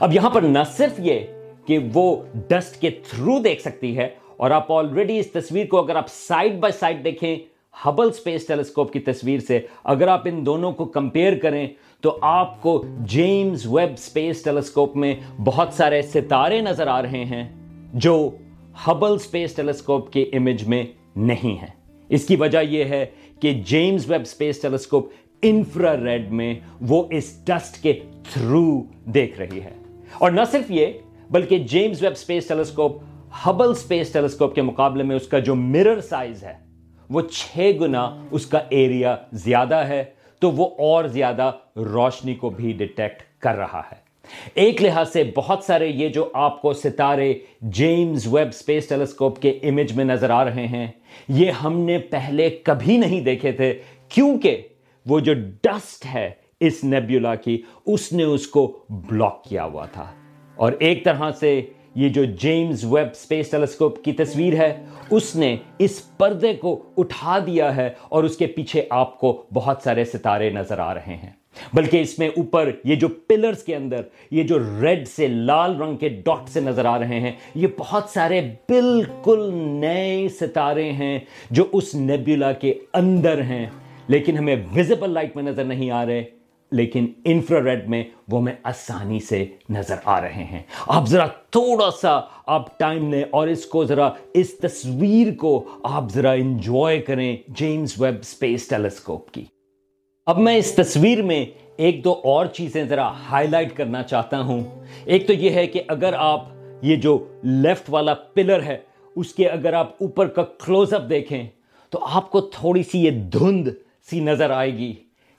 اب 0.00 0.14
یہاں 0.14 0.30
پر 0.30 0.42
نہ 0.42 0.58
صرف 0.76 1.00
یہ 1.00 1.20
کہ 1.66 1.78
وہ 1.92 2.16
ڈسٹ 2.48 2.80
کے 2.80 2.90
تھرو 2.90 3.38
دیکھ 3.38 3.60
سکتی 3.60 3.96
ہے 3.96 4.08
اور 4.36 4.50
آپ 4.50 4.72
آلریڈی 4.72 5.18
اس 5.18 5.32
تصویر 5.32 5.66
کو 5.66 5.78
اگر 5.78 5.96
آپ 5.96 6.04
سائڈ 6.08 6.60
بائی 6.60 6.78
سائڈ 6.78 7.04
دیکھیں 7.04 7.36
ہبل 7.86 8.12
سپیس 8.12 8.46
ٹیلیسکوپ 8.46 8.92
کی 8.92 9.00
تصویر 9.00 9.40
سے 9.40 9.60
اگر 9.84 10.08
آپ 10.08 10.22
ان 10.24 10.46
دونوں 10.46 10.72
کو 10.72 10.84
کمپیئر 10.84 11.38
کریں 11.38 11.68
تو 12.00 12.18
آپ 12.22 12.62
کو 12.62 12.84
جیمز 13.00 13.66
ویب 13.66 13.98
سپیس 13.98 14.42
ٹیلیسکوپ 14.42 14.96
میں 14.96 15.14
بہت 15.44 15.68
سارے 15.72 16.02
ستارے 16.02 16.60
نظر 16.60 16.86
آ 16.86 17.02
رہے 17.02 17.24
ہیں 17.24 17.48
جو 17.94 18.30
ہبل 18.88 19.18
سپیس 19.18 19.54
ٹیلیسکوپ 19.54 20.12
کے 20.12 20.22
امیج 20.22 20.68
میں 20.68 20.82
نہیں 21.16 21.56
ہیں۔ 21.58 21.96
اس 22.08 22.26
کی 22.26 22.36
وجہ 22.36 22.58
یہ 22.58 22.84
ہے 22.84 23.06
کہ 23.40 23.62
James 23.66 24.10
Webb 24.10 24.26
Space 24.26 24.60
Telescope 24.60 25.08
infrared 25.96 26.32
میں 26.32 26.54
وہ 26.80 27.04
اس 27.10 27.46
ڈسٹ 27.46 27.82
کے 27.82 27.92
تھرو 28.32 28.82
دیکھ 29.04 29.40
رہی 29.40 29.60
ہے۔ 29.60 29.70
اور 30.18 30.30
نہ 30.30 30.40
صرف 30.52 30.70
یہ 30.70 30.86
بلکہ 31.30 31.58
James 31.58 32.02
Webb 32.02 32.16
Space 32.16 32.48
Telescope, 32.48 33.02
Hubble 33.46 33.74
Space 33.74 34.12
Telescope 34.12 34.54
کے 34.54 34.62
مقابلے 34.62 35.02
میں 35.02 35.16
اس 35.16 35.26
کا 35.28 35.38
جو 35.38 35.54
مرر 35.54 36.00
سائز 36.00 36.42
ہے، 36.44 36.54
وہ 37.10 37.20
چھ 37.32 37.70
گنا 37.80 38.08
اس 38.30 38.46
کا 38.46 38.58
ایریا 38.68 39.16
زیادہ 39.44 39.76
ہے، 39.88 40.02
تو 40.42 40.50
وہ 40.50 40.68
اور 40.78 41.04
زیادہ 41.04 41.50
روشنی 41.76 42.34
کو 42.34 42.50
بھی 42.50 42.72
ڈیٹیکٹ 42.72 43.22
کر 43.42 43.56
رہا 43.56 43.82
ہے۔ 43.92 44.02
ایک 44.54 44.82
لحاظ 44.82 45.12
سے 45.12 45.22
بہت 45.36 45.64
سارے 45.64 45.86
یہ 45.86 46.08
جو 46.08 46.28
آپ 46.34 46.60
کو 46.62 46.72
ستارے 46.72 47.32
جیمز 47.60 48.26
ویب 48.26 48.54
سپیس 48.54 48.88
ٹیلیسکوپ 48.88 49.40
کے 49.42 49.50
امیج 49.62 49.92
میں 49.92 50.04
نظر 50.04 50.30
آ 50.30 50.44
رہے 50.44 50.66
ہیں، 50.66 50.86
یہ 51.28 51.50
ہم 51.50 51.78
نے 51.80 51.98
پہلے 52.10 52.48
کبھی 52.64 52.96
نہیں 52.96 53.20
دیکھے 53.20 53.52
تھے، 53.52 53.72
کیونکہ 54.08 54.62
وہ 55.06 55.20
جو 55.20 55.34
ڈسٹ 55.62 56.06
ہے 56.06 56.30
اس 56.60 56.82
نیبیولا 56.84 57.34
کی، 57.34 57.60
اس 57.86 58.12
نے 58.12 58.22
اس 58.24 58.46
کو 58.46 58.66
بلاک 58.90 59.44
کیا 59.44 59.64
ہوا 59.64 59.86
تھا۔ 59.86 60.10
اور 60.56 60.72
ایک 60.78 61.04
طرح 61.04 61.30
سے 61.40 61.60
یہ 61.94 62.08
جو 62.08 62.24
جیمز 62.24 62.84
ویب 62.84 63.14
سپیس 63.14 63.50
ٹیلیسکوپ 63.50 64.04
کی 64.04 64.12
تصویر 64.12 64.54
ہے، 64.54 64.84
اس 65.10 65.36
نے 65.36 65.56
اس 65.78 66.16
پردے 66.18 66.54
کو 66.54 66.82
اٹھا 66.96 67.38
دیا 67.38 67.76
ہے 67.76 67.90
اور 68.08 68.24
اس 68.24 68.36
کے 68.36 68.46
پیچھے 68.46 68.82
آپ 68.90 69.18
کو 69.20 69.44
بہت 69.54 69.82
سارے 69.84 70.04
ستارے 70.04 70.50
نظر 70.50 70.78
آ 70.78 70.94
رہے 70.94 71.16
ہیں۔ 71.16 71.30
بلکہ 71.72 72.00
اس 72.00 72.18
میں 72.18 72.28
اوپر 72.28 72.70
یہ 72.84 72.94
جو 72.94 73.08
پلرز 73.08 73.62
کے 73.62 73.76
اندر، 73.76 74.00
یہ 74.30 74.42
جو 74.42 74.58
ریڈ 74.58 75.08
سے 75.08 75.28
لال 75.28 75.80
رنگ 75.80 75.96
کے 75.96 76.08
ڈاٹ 76.08 76.48
سے 76.48 76.60
نظر 76.60 76.84
آ 76.84 76.98
رہے 76.98 77.20
ہیں، 77.20 77.32
یہ 77.54 77.66
بہت 77.78 78.10
سارے 78.10 78.40
بالکل 78.68 79.50
نئے 79.54 80.28
ستارے 80.28 80.90
ہیں 80.92 81.18
جو 81.50 81.64
اس 81.72 81.94
نیبیولا 81.94 82.52
کے 82.52 82.74
اندر 82.92 83.42
ہیں، 83.42 83.66
لیکن 84.08 84.38
ہمیں 84.38 84.56
ویزیبل 84.74 85.10
لائٹ 85.10 85.36
میں 85.36 85.44
نظر 85.44 85.64
نہیں 85.64 85.90
آ 85.90 86.06
رہے۔ 86.06 86.24
لیکن 86.74 87.06
انفرا 87.24 87.62
ریڈ 87.62 87.88
میں 87.88 88.04
وہ 88.28 88.40
ہمیں 88.40 88.54
آسانی 88.62 89.20
سے 89.20 89.44
نظر 89.70 89.94
آ 90.04 90.20
رہے 90.20 90.44
ہیں۔ 90.44 90.62
آپ 90.86 91.08
ذرا 91.08 91.26
تھوڑا 91.26 91.90
سا 91.90 92.20
آپ 92.46 92.78
ٹائم 92.78 93.12
لیں 93.12 93.24
اور 93.30 93.48
اس 93.48 93.66
کو 93.66 93.84
ذرا 93.84 94.10
اس 94.34 94.58
تصویر 94.58 95.34
کو 95.34 95.64
آپ 95.82 96.04
ذرا 96.12 96.30
انجوائے 96.30 96.98
کریں 96.98 97.36
جیمز 97.48 97.94
ویب 97.98 98.24
سپیس 98.24 98.68
ٹیلیسکوپ 98.68 99.30
کی۔ 99.30 99.44
اب 100.26 100.38
میں 100.38 100.56
اس 100.56 100.72
تصویر 100.72 101.22
میں 101.22 101.46
ایک 101.76 102.04
دو 102.04 102.20
اور 102.24 102.46
چیزیں 102.46 102.84
ذرا 102.84 103.12
ہائی 103.12 103.48
لائٹ 103.48 103.76
کرنا 103.76 104.02
چاہتا 104.02 104.40
ہوں۔ 104.40 104.64
ایک 105.04 105.26
تو 105.26 105.32
یہ 105.32 105.50
ہے 105.50 105.66
کہ 105.66 105.82
اگر 105.88 106.14
آپ 106.16 106.44
یہ 106.82 106.96
جو 106.96 107.24
لیفٹ 107.42 107.84
والا 107.88 108.14
پلر 108.14 108.62
ہے، 108.62 108.76
اس 109.16 109.34
کے 109.34 109.48
اگر 109.48 109.72
آپ 109.72 109.92
اوپر 110.00 110.26
کا 110.26 110.42
کلوز 110.42 110.94
اپ 110.94 111.10
دیکھیں، 111.10 111.46
تو 111.90 111.98
آپ 112.02 112.30
کو 112.30 112.40
تھوڑی 112.40 112.82
سی 112.82 113.04
یہ 113.04 113.10
دھند 113.10 113.68
سی 114.10 114.20
نظر 114.20 114.50
آئے 114.50 114.78
گی۔ 114.78 114.94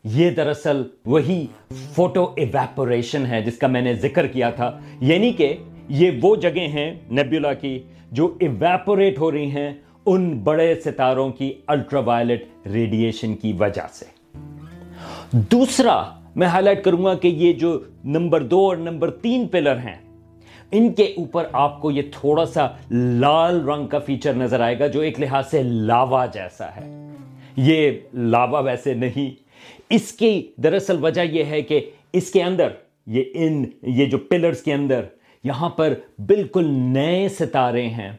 یہ 0.06 0.30
دراصل 0.30 0.84
وہی 1.06 1.48
فوٹو 1.70 2.34
ایویپوریشن 2.36 3.26
ہے 3.26 3.42
جس 3.42 3.58
کا 3.58 3.68
میں 3.68 3.82
نے 3.82 3.94
ذکر 3.94 4.28
کیا 4.28 4.50
تھا۔ 4.50 4.80
یعنی 5.02 5.32
کہ 5.32 5.58
یہ 5.90 6.12
وہ 6.22 6.36
جگہ 6.36 6.60
ہیں 6.60 6.96
نیبیولا 7.10 7.54
کی 7.54 7.80
جو 8.12 8.34
ایویپوریٹ 8.40 9.20
ہو 9.20 9.32
رہی 9.32 9.52
ہیں 9.52 9.74
ان 10.06 10.40
بڑے 10.40 10.76
ستاروں 10.76 11.30
کی 11.30 11.54
الٹرا 11.68 12.00
وائلٹ 12.00 12.68
ریڈیشن 12.68 13.36
کی 13.36 13.54
وجہ 13.60 13.88
سے۔ 13.92 14.06
دوسرا 15.34 16.04
میں 16.36 16.48
ہائی 16.48 16.66
لائٹ 16.66 16.84
کروں 16.84 17.06
گا 17.06 17.14
کہ 17.14 17.28
یہ 17.28 17.54
جو 17.54 17.80
نمبر 18.06 18.44
دو 18.44 18.60
اور 18.60 18.78
نمبر 18.78 19.10
تین 19.10 19.48
پلر 19.48 19.76
ہیں، 19.76 20.02
ان 20.72 20.94
کے 20.94 21.04
اوپر 21.04 21.46
آپ 21.52 21.82
کو 21.82 21.92
یہ 21.92 22.02
تھوڑا 22.12 22.46
سا 22.46 22.68
لال 22.92 23.70
رنگ 23.70 23.88
کا 23.88 24.00
فیچر 24.00 24.34
نظر 24.34 24.60
آئے 24.60 24.80
گا 24.80 24.88
جو 24.88 25.00
ایک 25.00 25.20
لحاظ 25.20 25.44
سے 25.52 25.64
لاوا 25.64 26.26
جیسا 26.26 26.68
ہے۔ 26.76 27.08
یہ 27.58 27.92
لاوا 28.14 28.60
ویسے 28.60 28.94
نہیں 28.94 29.45
اس 29.90 30.12
کی 30.12 30.52
دراصل 30.58 30.98
وجہ 31.02 31.22
یہ 31.22 31.44
ہے 31.44 31.62
کہ 31.62 31.90
اس 32.14 32.32
کے 32.32 32.44
اندر، 32.44 32.68
یہ 33.08 33.24
ان، 33.34 33.66
یہ 33.82 34.06
جو 34.06 34.18
پلرز 34.18 34.62
کے 34.62 34.74
اندر 34.74 35.02
یہاں 35.44 35.70
پر 35.70 35.94
بالکل 36.20 36.66
نئے 36.70 37.30
ستارے 37.30 37.88
ہیں۔ 37.88 38.12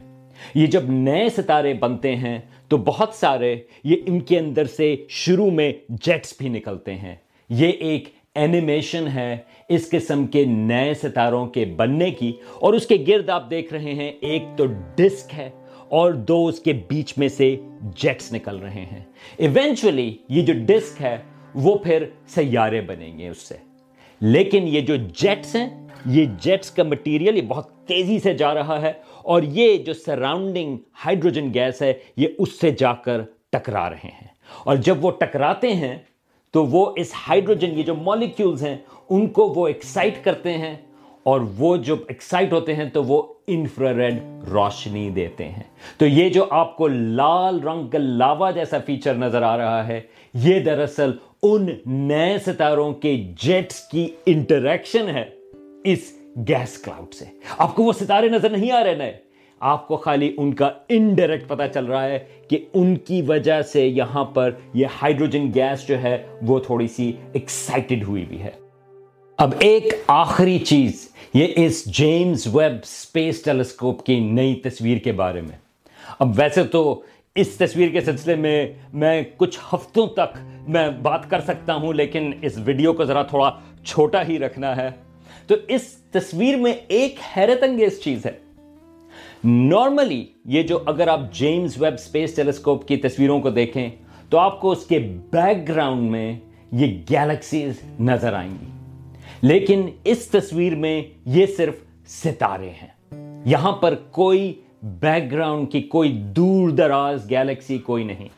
یہ 0.54 0.66
جب 0.66 0.82
نئے 0.88 1.28
ستارے 1.28 1.74
بنتے 1.74 2.16
ہیں 2.16 2.38
تو 2.68 2.76
بہت 2.76 3.14
سارے 3.14 3.56
یہ 3.84 3.96
ان 4.06 4.20
کے 4.20 4.38
اندر 4.38 4.64
سے 4.64 4.96
شروع 5.08 5.50
میں 5.50 5.72
جیٹس 5.88 6.34
بھی 6.38 6.48
نکلتے 6.48 6.94
ہیں۔ 6.94 7.14
یہ 7.48 7.68
ایک 7.68 8.04
اینیمیشن 8.34 9.06
ہے 9.14 9.36
اس 9.68 9.90
قسم 9.90 10.26
کے 10.26 10.44
نئے 10.44 10.94
ستاروں 10.94 11.46
کے 11.46 11.64
بننے 11.64 12.10
کی۔ 12.10 12.32
اور 12.54 12.74
اس 12.74 12.86
کے 12.86 13.04
گرد 13.08 13.28
آپ 13.28 13.50
دیکھ 13.50 13.72
رہے 13.72 13.94
ہیں، 13.94 14.12
ایک 14.20 14.42
تو 14.56 14.64
ڈسک 14.94 15.34
ہے 15.34 15.50
اور 15.88 16.12
دو 16.12 16.46
اس 16.46 16.60
کے 16.60 16.72
بیچ 16.72 17.18
میں 17.18 17.28
سے 17.28 17.56
جیٹس 17.80 18.32
نکل 18.32 18.56
رہے 18.56 18.84
ہیں۔ 18.92 19.04
ایونچولی 19.36 20.16
یہ 20.28 20.42
جو 20.42 20.52
ڈسک 20.66 21.02
ہے 21.02 21.16
وہ 21.56 21.78
پھر 21.78 22.04
سیارے 22.26 22.80
بنیں 22.80 23.18
گے 23.18 23.28
اس 23.28 23.38
سے۔ 23.38 23.56
لیکن 24.20 24.68
یہ 24.68 24.80
جو 24.80 24.96
جیٹس 24.96 25.56
ہیں، 25.56 25.88
یہ 26.06 26.26
جیٹس 26.40 26.70
کا 26.70 26.82
مٹیریل 26.82 27.36
یہ 27.36 27.42
بہت 27.42 27.70
تیزی 27.86 28.18
سے 28.18 28.34
جا 28.34 28.54
رہا 28.54 28.82
ہے 28.82 28.92
اور 29.22 29.42
یہ 29.42 29.76
جو 29.76 29.92
سراؤنڈنگ 29.92 30.76
ہائیڈروجن 31.04 31.54
گیس 31.54 31.82
ہے، 31.82 31.92
یہ 32.16 32.28
اس 32.38 32.60
سے 32.60 32.70
جا 32.70 32.92
کر 32.92 33.20
ٹکرا 33.50 33.90
رہے 33.90 34.08
ہیں۔ 34.08 34.28
اور 34.64 34.76
جب 34.76 35.04
وہ 35.04 35.10
ٹکراتے 35.10 35.72
ہیں، 35.72 35.98
تو 36.50 36.66
وہ 36.66 36.92
اس 36.96 37.12
ہائیڈروجن 37.28 37.78
یہ 37.78 37.82
جو 37.82 37.94
مالیکیولز 37.94 38.66
ہیں، 38.66 38.76
ان 39.10 39.26
کو 39.26 39.48
وہ 39.48 39.66
ایکسائٹ 39.66 40.24
کرتے 40.24 40.52
ہیں 40.52 40.76
اور 41.26 41.40
وہ 41.58 41.76
جب 41.76 41.96
ایکسائٹ 42.08 42.52
ہوتے 42.52 42.74
ہیں 42.74 42.84
تو 42.84 43.04
وہ 43.04 43.22
انفراریڈ 43.46 44.14
روشنی 44.52 45.10
دیتے 45.10 45.44
ہیں۔ 45.44 45.62
تو 45.98 46.06
یہ 46.06 46.28
جو 46.28 46.44
آپ 46.50 46.76
کو 46.76 46.88
لال 46.88 47.60
رنگ 47.60 47.86
کا 47.88 47.98
لاوا 47.98 48.50
جیسا 48.50 48.78
فیچر 48.86 49.14
نظر 49.14 49.42
آ 49.42 49.56
رہا 49.56 49.88
ہے، 49.88 50.00
یہ 50.34 50.60
دراصل 50.60 51.10
ان 51.42 51.66
نئے 51.86 52.38
ستاروں 52.38 52.92
کے 52.92 53.24
جیٹس 53.42 53.80
کی 53.80 54.08
انٹریکشن 54.26 55.08
ہے 55.08 55.24
اس 55.84 56.12
گیس 56.48 56.78
کلاؤڈ 56.78 57.14
سے۔ 57.14 57.24
آپ 57.58 57.74
کو 57.74 57.82
وہ 57.82 57.92
ستارے 57.92 58.28
نظر 58.28 58.50
نہیں 58.50 58.72
آ 58.72 58.84
رہے 58.84 58.94
نئے۔ 58.94 59.12
آپ 59.60 59.88
کو 59.88 59.96
خالی 59.96 60.34
ان 60.38 60.54
کا 60.54 60.70
انڈائریکٹ 60.88 61.48
پتا 61.48 61.68
چل 61.68 61.84
رہا 61.84 62.04
ہے 62.04 62.18
کہ 62.48 62.64
ان 62.74 62.96
کی 62.96 63.22
وجہ 63.22 63.62
سے 63.62 63.86
یہاں 63.86 64.24
پر 64.24 64.50
یہ 64.74 64.86
ہائیڈروجن 65.02 65.50
گیس 65.54 65.88
جو 65.88 66.02
ہے 66.02 66.26
وہ 66.42 66.58
تھوڑی 66.58 66.88
سی 66.88 67.12
ایکسائٹڈ 67.32 68.04
ہوئی 68.08 68.24
بھی 68.28 68.42
ہے۔ 68.42 68.65
اب 69.38 69.54
ایک 69.58 69.84
آخری 70.06 70.58
چیز، 70.58 71.08
یہ 71.34 71.46
اس 71.56 71.84
جیمز 71.84 72.46
ویب 72.46 72.84
سپیس 72.84 73.42
ٹیلیسکوپ 73.42 74.06
کی 74.06 74.20
نئی 74.20 74.54
تصویر 74.54 74.98
کے 74.98 75.12
بارے 75.12 75.40
میں۔ 75.40 75.56
اب 76.18 76.32
ویسے 76.36 76.64
تو 76.64 77.02
اس 77.34 77.48
تصویر 77.48 77.88
کے 77.88 78.00
سلسلے 78.00 78.34
میں 78.34 78.72
میں 78.92 79.22
کچھ 79.36 79.58
ہفتوں 79.72 80.06
تک 80.06 80.38
میں 80.68 80.90
بات 80.90 81.30
کر 81.30 81.40
سکتا 81.40 81.74
ہوں، 81.74 81.92
لیکن 81.92 82.32
اس 82.42 82.52
ویڈیو 82.64 82.92
کو 82.92 83.04
ذرا 83.04 83.22
تھوڑا 83.22 83.50
چھوٹا 83.84 84.28
ہی 84.28 84.38
رکھنا 84.38 84.76
ہے۔ 84.76 84.90
تو 85.46 85.54
اس 85.68 85.82
تصویر 86.10 86.56
میں 86.56 86.72
ایک 86.88 87.16
حیرت 87.36 87.62
انگیز 87.62 88.00
چیز 88.00 88.26
ہے۔ 88.26 88.32
نارملی 89.44 90.26
یہ 90.44 90.62
جو 90.62 90.78
اگر 90.86 91.08
آپ 91.08 91.20
جیمز 91.32 91.82
ویب 91.82 91.98
سپیس 91.98 92.34
ٹیلیسکوپ 92.34 92.88
کی 92.88 92.96
تصویروں 92.96 93.40
کو 93.40 93.50
دیکھیں، 93.50 93.90
تو 94.30 94.38
آپ 94.38 94.60
کو 94.60 94.70
اس 94.70 94.86
کے 94.86 94.98
بیک 95.30 95.68
گراؤنڈ 95.68 96.10
میں 96.10 96.32
یہ 96.72 96.86
گیلیکسیز 97.10 97.72
نظر 98.00 98.32
آئیں 98.32 98.50
گی۔ 98.50 98.75
لیکن 99.46 99.88
اس 100.04 100.26
تصویر 100.26 100.74
میں 100.74 101.02
یہ 101.26 101.46
صرف 101.46 101.74
ستارے 102.06 102.70
ہیں۔ 102.70 102.88
یہاں 103.44 103.72
پر 103.72 103.94
کوئی 104.10 104.60
بیک 104.82 105.32
گراؤنڈ 105.32 105.72
کی 105.72 105.82
کوئی 105.82 106.12
دور 106.12 106.68
دراز 106.68 107.30
گیلیکسی 107.30 107.78
کوئی 107.78 108.04
نہیں۔ 108.04 108.28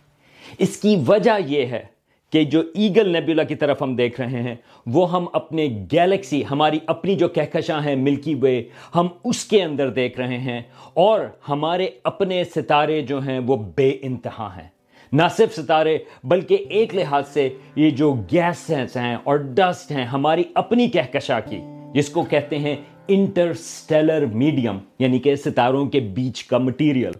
اس 0.58 0.76
کی 0.76 0.96
وجہ 1.06 1.30
یہ 1.46 1.66
ہے 1.66 1.84
کہ 2.30 2.44
جو 2.44 2.62
ایگل 2.74 3.12
نیبولا 3.12 3.42
کی 3.42 3.54
طرف 3.54 3.82
ہم 3.82 3.96
دیکھ 3.96 4.20
رہے 4.20 4.42
ہیں، 4.42 4.54
وہ 4.86 5.12
ہم 5.12 5.26
اپنے 5.32 5.68
گیلیکسی، 5.92 6.42
ہماری 6.50 6.78
اپنی 6.86 7.14
جو 7.14 7.28
کہکشاں 7.28 7.82
ہیں 7.82 7.96
ملکی 7.96 8.34
وے، 8.34 8.62
ہم 8.94 9.08
اس 9.24 9.44
کے 9.44 9.62
اندر 9.62 9.90
دیکھ 9.90 10.20
رہے 10.20 10.38
ہیں 10.38 10.62
اور 10.94 11.20
ہمارے 11.48 11.88
اپنے 12.04 12.44
ستارے 12.44 13.02
جو 13.02 13.18
ہیں 13.18 13.38
وہ 13.38 13.56
بے 13.76 13.96
انتہا 14.02 14.56
ہیں۔ 14.56 14.77
نہ 15.12 15.22
صرف 15.36 15.54
ستارے 15.54 15.98
بلکہ 16.24 16.64
ایک 16.68 16.94
لحاظ 16.94 17.28
سے 17.28 17.48
یہ 17.76 17.90
جو 17.90 18.14
گیسز 18.32 18.96
ہیں 18.96 19.16
اور 19.24 19.36
ڈسٹ 19.36 19.92
ہیں 19.92 20.04
ہماری 20.04 20.42
اپنی 20.54 20.88
کہکشاں 20.88 21.40
کی، 21.50 21.60
جس 21.94 22.08
کو 22.08 22.22
کہتے 22.22 22.58
ہیں 22.58 22.76
انٹرسٹیلر 23.08 24.26
میڈیم 24.26 24.78
یعنی 24.98 25.18
کہ 25.18 25.34
ستاروں 25.34 25.86
کے 25.86 26.00
بیچ 26.00 26.44
کا 26.44 26.58
مٹیریل۔ 26.58 27.12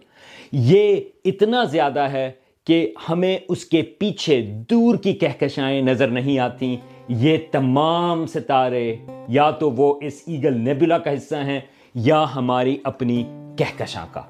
یہ 0.52 0.97
اتنا 1.25 1.65
زیادہ 1.65 2.00
ہے 2.00 2.30
کہ 2.65 2.93
ہمیں 3.08 3.39
اس 3.49 3.65
کے 3.65 3.82
پیچھے 3.82 4.41
دور 4.71 4.97
کی 4.97 5.12
کہکشائیں 5.12 5.82
نظر 5.82 6.08
نہیں 6.08 6.39
آتی 6.39 6.76
یہ 7.08 7.36
تمام 7.52 8.26
ستارے 8.26 8.97
یا 9.28 9.50
تو 9.50 9.71
وہ 9.71 9.95
اس 10.02 10.23
ایگل 10.26 10.60
نیبولا 10.60 10.99
کا 10.99 11.15
حصہ 11.15 11.36
ہیں 11.36 11.60
یا 11.95 12.25
ہماری 12.34 12.78
اپنی 12.84 13.25
کہکشاں 13.56 14.06
کا۔ 14.12 14.23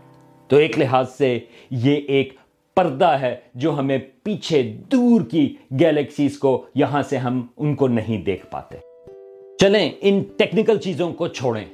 تو 0.49 0.57
ایک 0.57 0.79
لحاظ 0.79 1.07
سے 1.19 1.39
یہ 1.71 1.97
ایک 1.97 2.33
پردہ 2.79 3.09
ہے 3.09 3.37
جو 3.55 3.79
ہمیں 3.79 3.99
پیچھے 4.23 4.63
دور 4.93 5.21
کی 5.31 5.57
گیلیکسیز 5.81 6.39
کو، 6.39 6.65
یہاں 6.75 7.03
سے 7.03 7.17
ہم 7.17 7.47
ان 7.57 7.75
کو 7.75 7.89
نہیں 7.89 8.25
دیکھ 8.25 8.47
پاتے۔ 8.51 8.77
چلیں 9.61 9.91
ان 10.01 10.23
ٹیکنیکل 10.37 10.79
چیزوں 10.79 11.13
کو 11.13 11.29
چھوڑیں۔ 11.29 11.65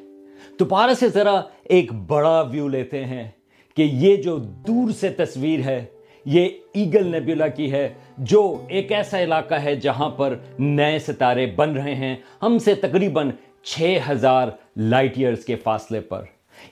دوبارہ 0.60 0.94
سے 0.94 1.08
ذرا 1.08 1.40
ایک 1.64 1.92
بڑا 1.92 2.40
ویو 2.40 2.68
لیتے 2.68 3.04
ہیں 3.04 3.30
کہ 3.76 3.82
یہ 3.82 4.16
جو 4.16 4.36
دور 4.36 4.90
سے 4.90 5.08
تصویر 5.08 5.60
ہے، 5.60 5.84
یہ 6.24 6.48
ایگل 6.72 7.06
نیبیولا 7.06 7.48
کی 7.48 7.72
ہے، 7.72 7.88
جو 8.18 8.64
ایک 8.68 8.92
ایسا 8.92 9.22
علاقہ 9.22 9.54
ہے 9.54 9.76
جہاں 9.76 10.10
پر 10.10 10.36
نئے 10.58 10.98
ستارے 10.98 11.46
بن 11.46 11.70
رہے 11.70 11.94
ہیں۔ 11.94 12.16
ہم 12.42 12.58
سے 12.58 12.74
تقریباً 12.74 13.30
چھ 13.62 13.98
ہزار 14.10 14.48
لائٹ 14.76 15.18
ایئرز 15.18 15.44
کے 15.44 15.56
فاصلے 15.56 16.00
پر۔ 16.00 16.22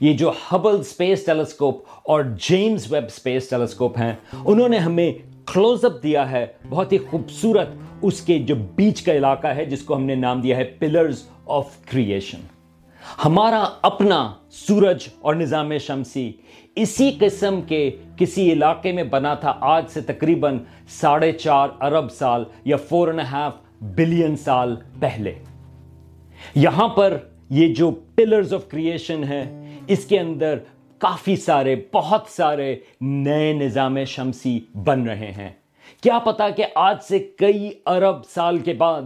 یہ 0.01 0.13
جو 0.13 0.33
ہبل 0.53 0.83
سپیس 0.83 1.25
ٹیلیسکوپ 1.25 1.83
اور 2.03 2.25
جیمز 2.41 2.93
ویب 2.93 3.11
سپیس 3.11 3.49
ٹیلیسکوپ 3.49 3.99
ہیں، 3.99 4.13
انہوں 4.45 4.69
نے 4.69 4.79
ہمیں 4.79 5.13
کلوز 5.47 5.85
اپ 5.85 6.03
دیا 6.03 6.31
ہے، 6.31 6.47
بہت 6.69 6.93
ہی 6.93 6.99
خوبصورت 6.99 7.69
اس 8.03 8.21
کے 8.21 8.39
جو 8.39 8.55
بیچ 8.55 9.03
کا 9.03 9.13
علاقہ 9.13 9.47
ہے، 9.47 9.65
جس 9.65 9.83
کو 9.83 9.97
ہم 9.97 10.05
نے 10.05 10.15
نام 10.15 10.41
دیا 10.41 10.57
ہے 10.57 10.65
پلرز 10.65 11.23
آف 11.47 11.77
کریشن 11.91 12.41
ہمارا 13.25 13.65
اپنا 13.83 14.33
سورج 14.51 15.09
اور 15.21 15.35
نظام 15.35 15.79
شمسی 15.79 16.33
اسی 16.77 17.11
قسم 17.21 17.61
کے 17.61 17.91
کسی 18.17 18.53
علاقے 18.53 18.93
میں 18.93 19.03
بنا 19.05 19.35
تھا 19.35 19.55
آج 19.61 19.85
سے 19.91 20.01
تقریباً 20.01 20.59
ساڑھے 20.89 21.33
چار 21.33 21.69
ارب 21.81 22.13
سال 22.13 22.45
یا 22.65 22.77
فور 22.77 23.09
اینڈ 23.09 23.21
ہاف 23.21 23.53
بلین 23.81 24.37
سال 24.37 24.75
پہلے۔ 25.01 25.35
یہاں 26.55 26.89
پر 26.89 27.17
یہ 27.51 27.75
جو 27.75 27.91
پلرز 27.91 28.55
آف 28.55 28.69
کریشن 28.69 29.25
ہے 29.25 29.62
اس 29.87 30.05
کے 30.05 30.21
اندر 30.21 30.59
کافی 30.99 31.37
سارے، 31.37 31.77
بہت 31.95 32.25
سارے 32.29 32.77
نئے 33.01 33.53
نظام 33.53 34.05
شمسی 34.05 34.61
بن 34.75 35.03
رہے 35.03 35.31
ہیں۔ 35.31 35.51
کیا 36.03 36.19
پتا 36.19 36.49
کہ 36.49 36.65
آج 36.75 36.97
سے 37.09 37.19
کئی 37.19 37.71
ارب 37.87 38.25
سال 38.25 38.59
کے 38.59 38.73
بعد 38.73 39.03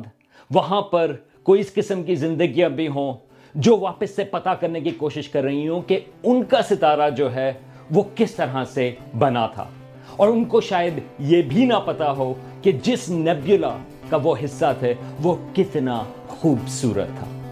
وہاں 0.50 0.82
پر 0.82 1.16
کوئی 1.42 1.60
اس 1.60 1.74
قسم 1.74 2.02
کی 2.02 2.14
زندگیاں 2.14 2.68
بھی 2.68 2.88
ہوں 2.88 3.14
جو 3.54 3.78
واپس 3.78 4.10
سے 4.10 4.24
پتا 4.24 4.54
کرنے 4.54 4.80
کی 4.80 4.90
کوشش 4.90 5.28
کر 5.28 5.42
رہی 5.42 5.68
ہوں 5.68 5.82
کہ 5.82 6.00
ان 6.22 6.44
کا 6.44 6.62
ستارہ 6.62 7.10
جو 7.10 7.34
ہے 7.34 7.52
وہ 7.90 8.02
کس 8.14 8.34
طرح 8.34 8.64
سے 8.64 8.94
بنا 9.18 9.46
تھا۔ 9.46 9.68
اور 10.16 10.28
ان 10.28 10.44
کو 10.44 10.60
شاید 10.60 10.92
یہ 11.18 11.42
بھی 11.42 11.64
نہ 11.64 11.74
پتا 11.84 12.12
ہو 12.12 12.34
کہ 12.62 12.72
جس 12.72 13.08
نیبیولا 13.08 13.76
کا 14.08 14.16
وہ 14.22 14.34
حصہ 14.44 14.74
تھے 14.78 14.94
وہ 15.22 15.36
کتنا 15.54 16.02
خوبصورت 16.28 17.08
تھا۔ 17.18 17.45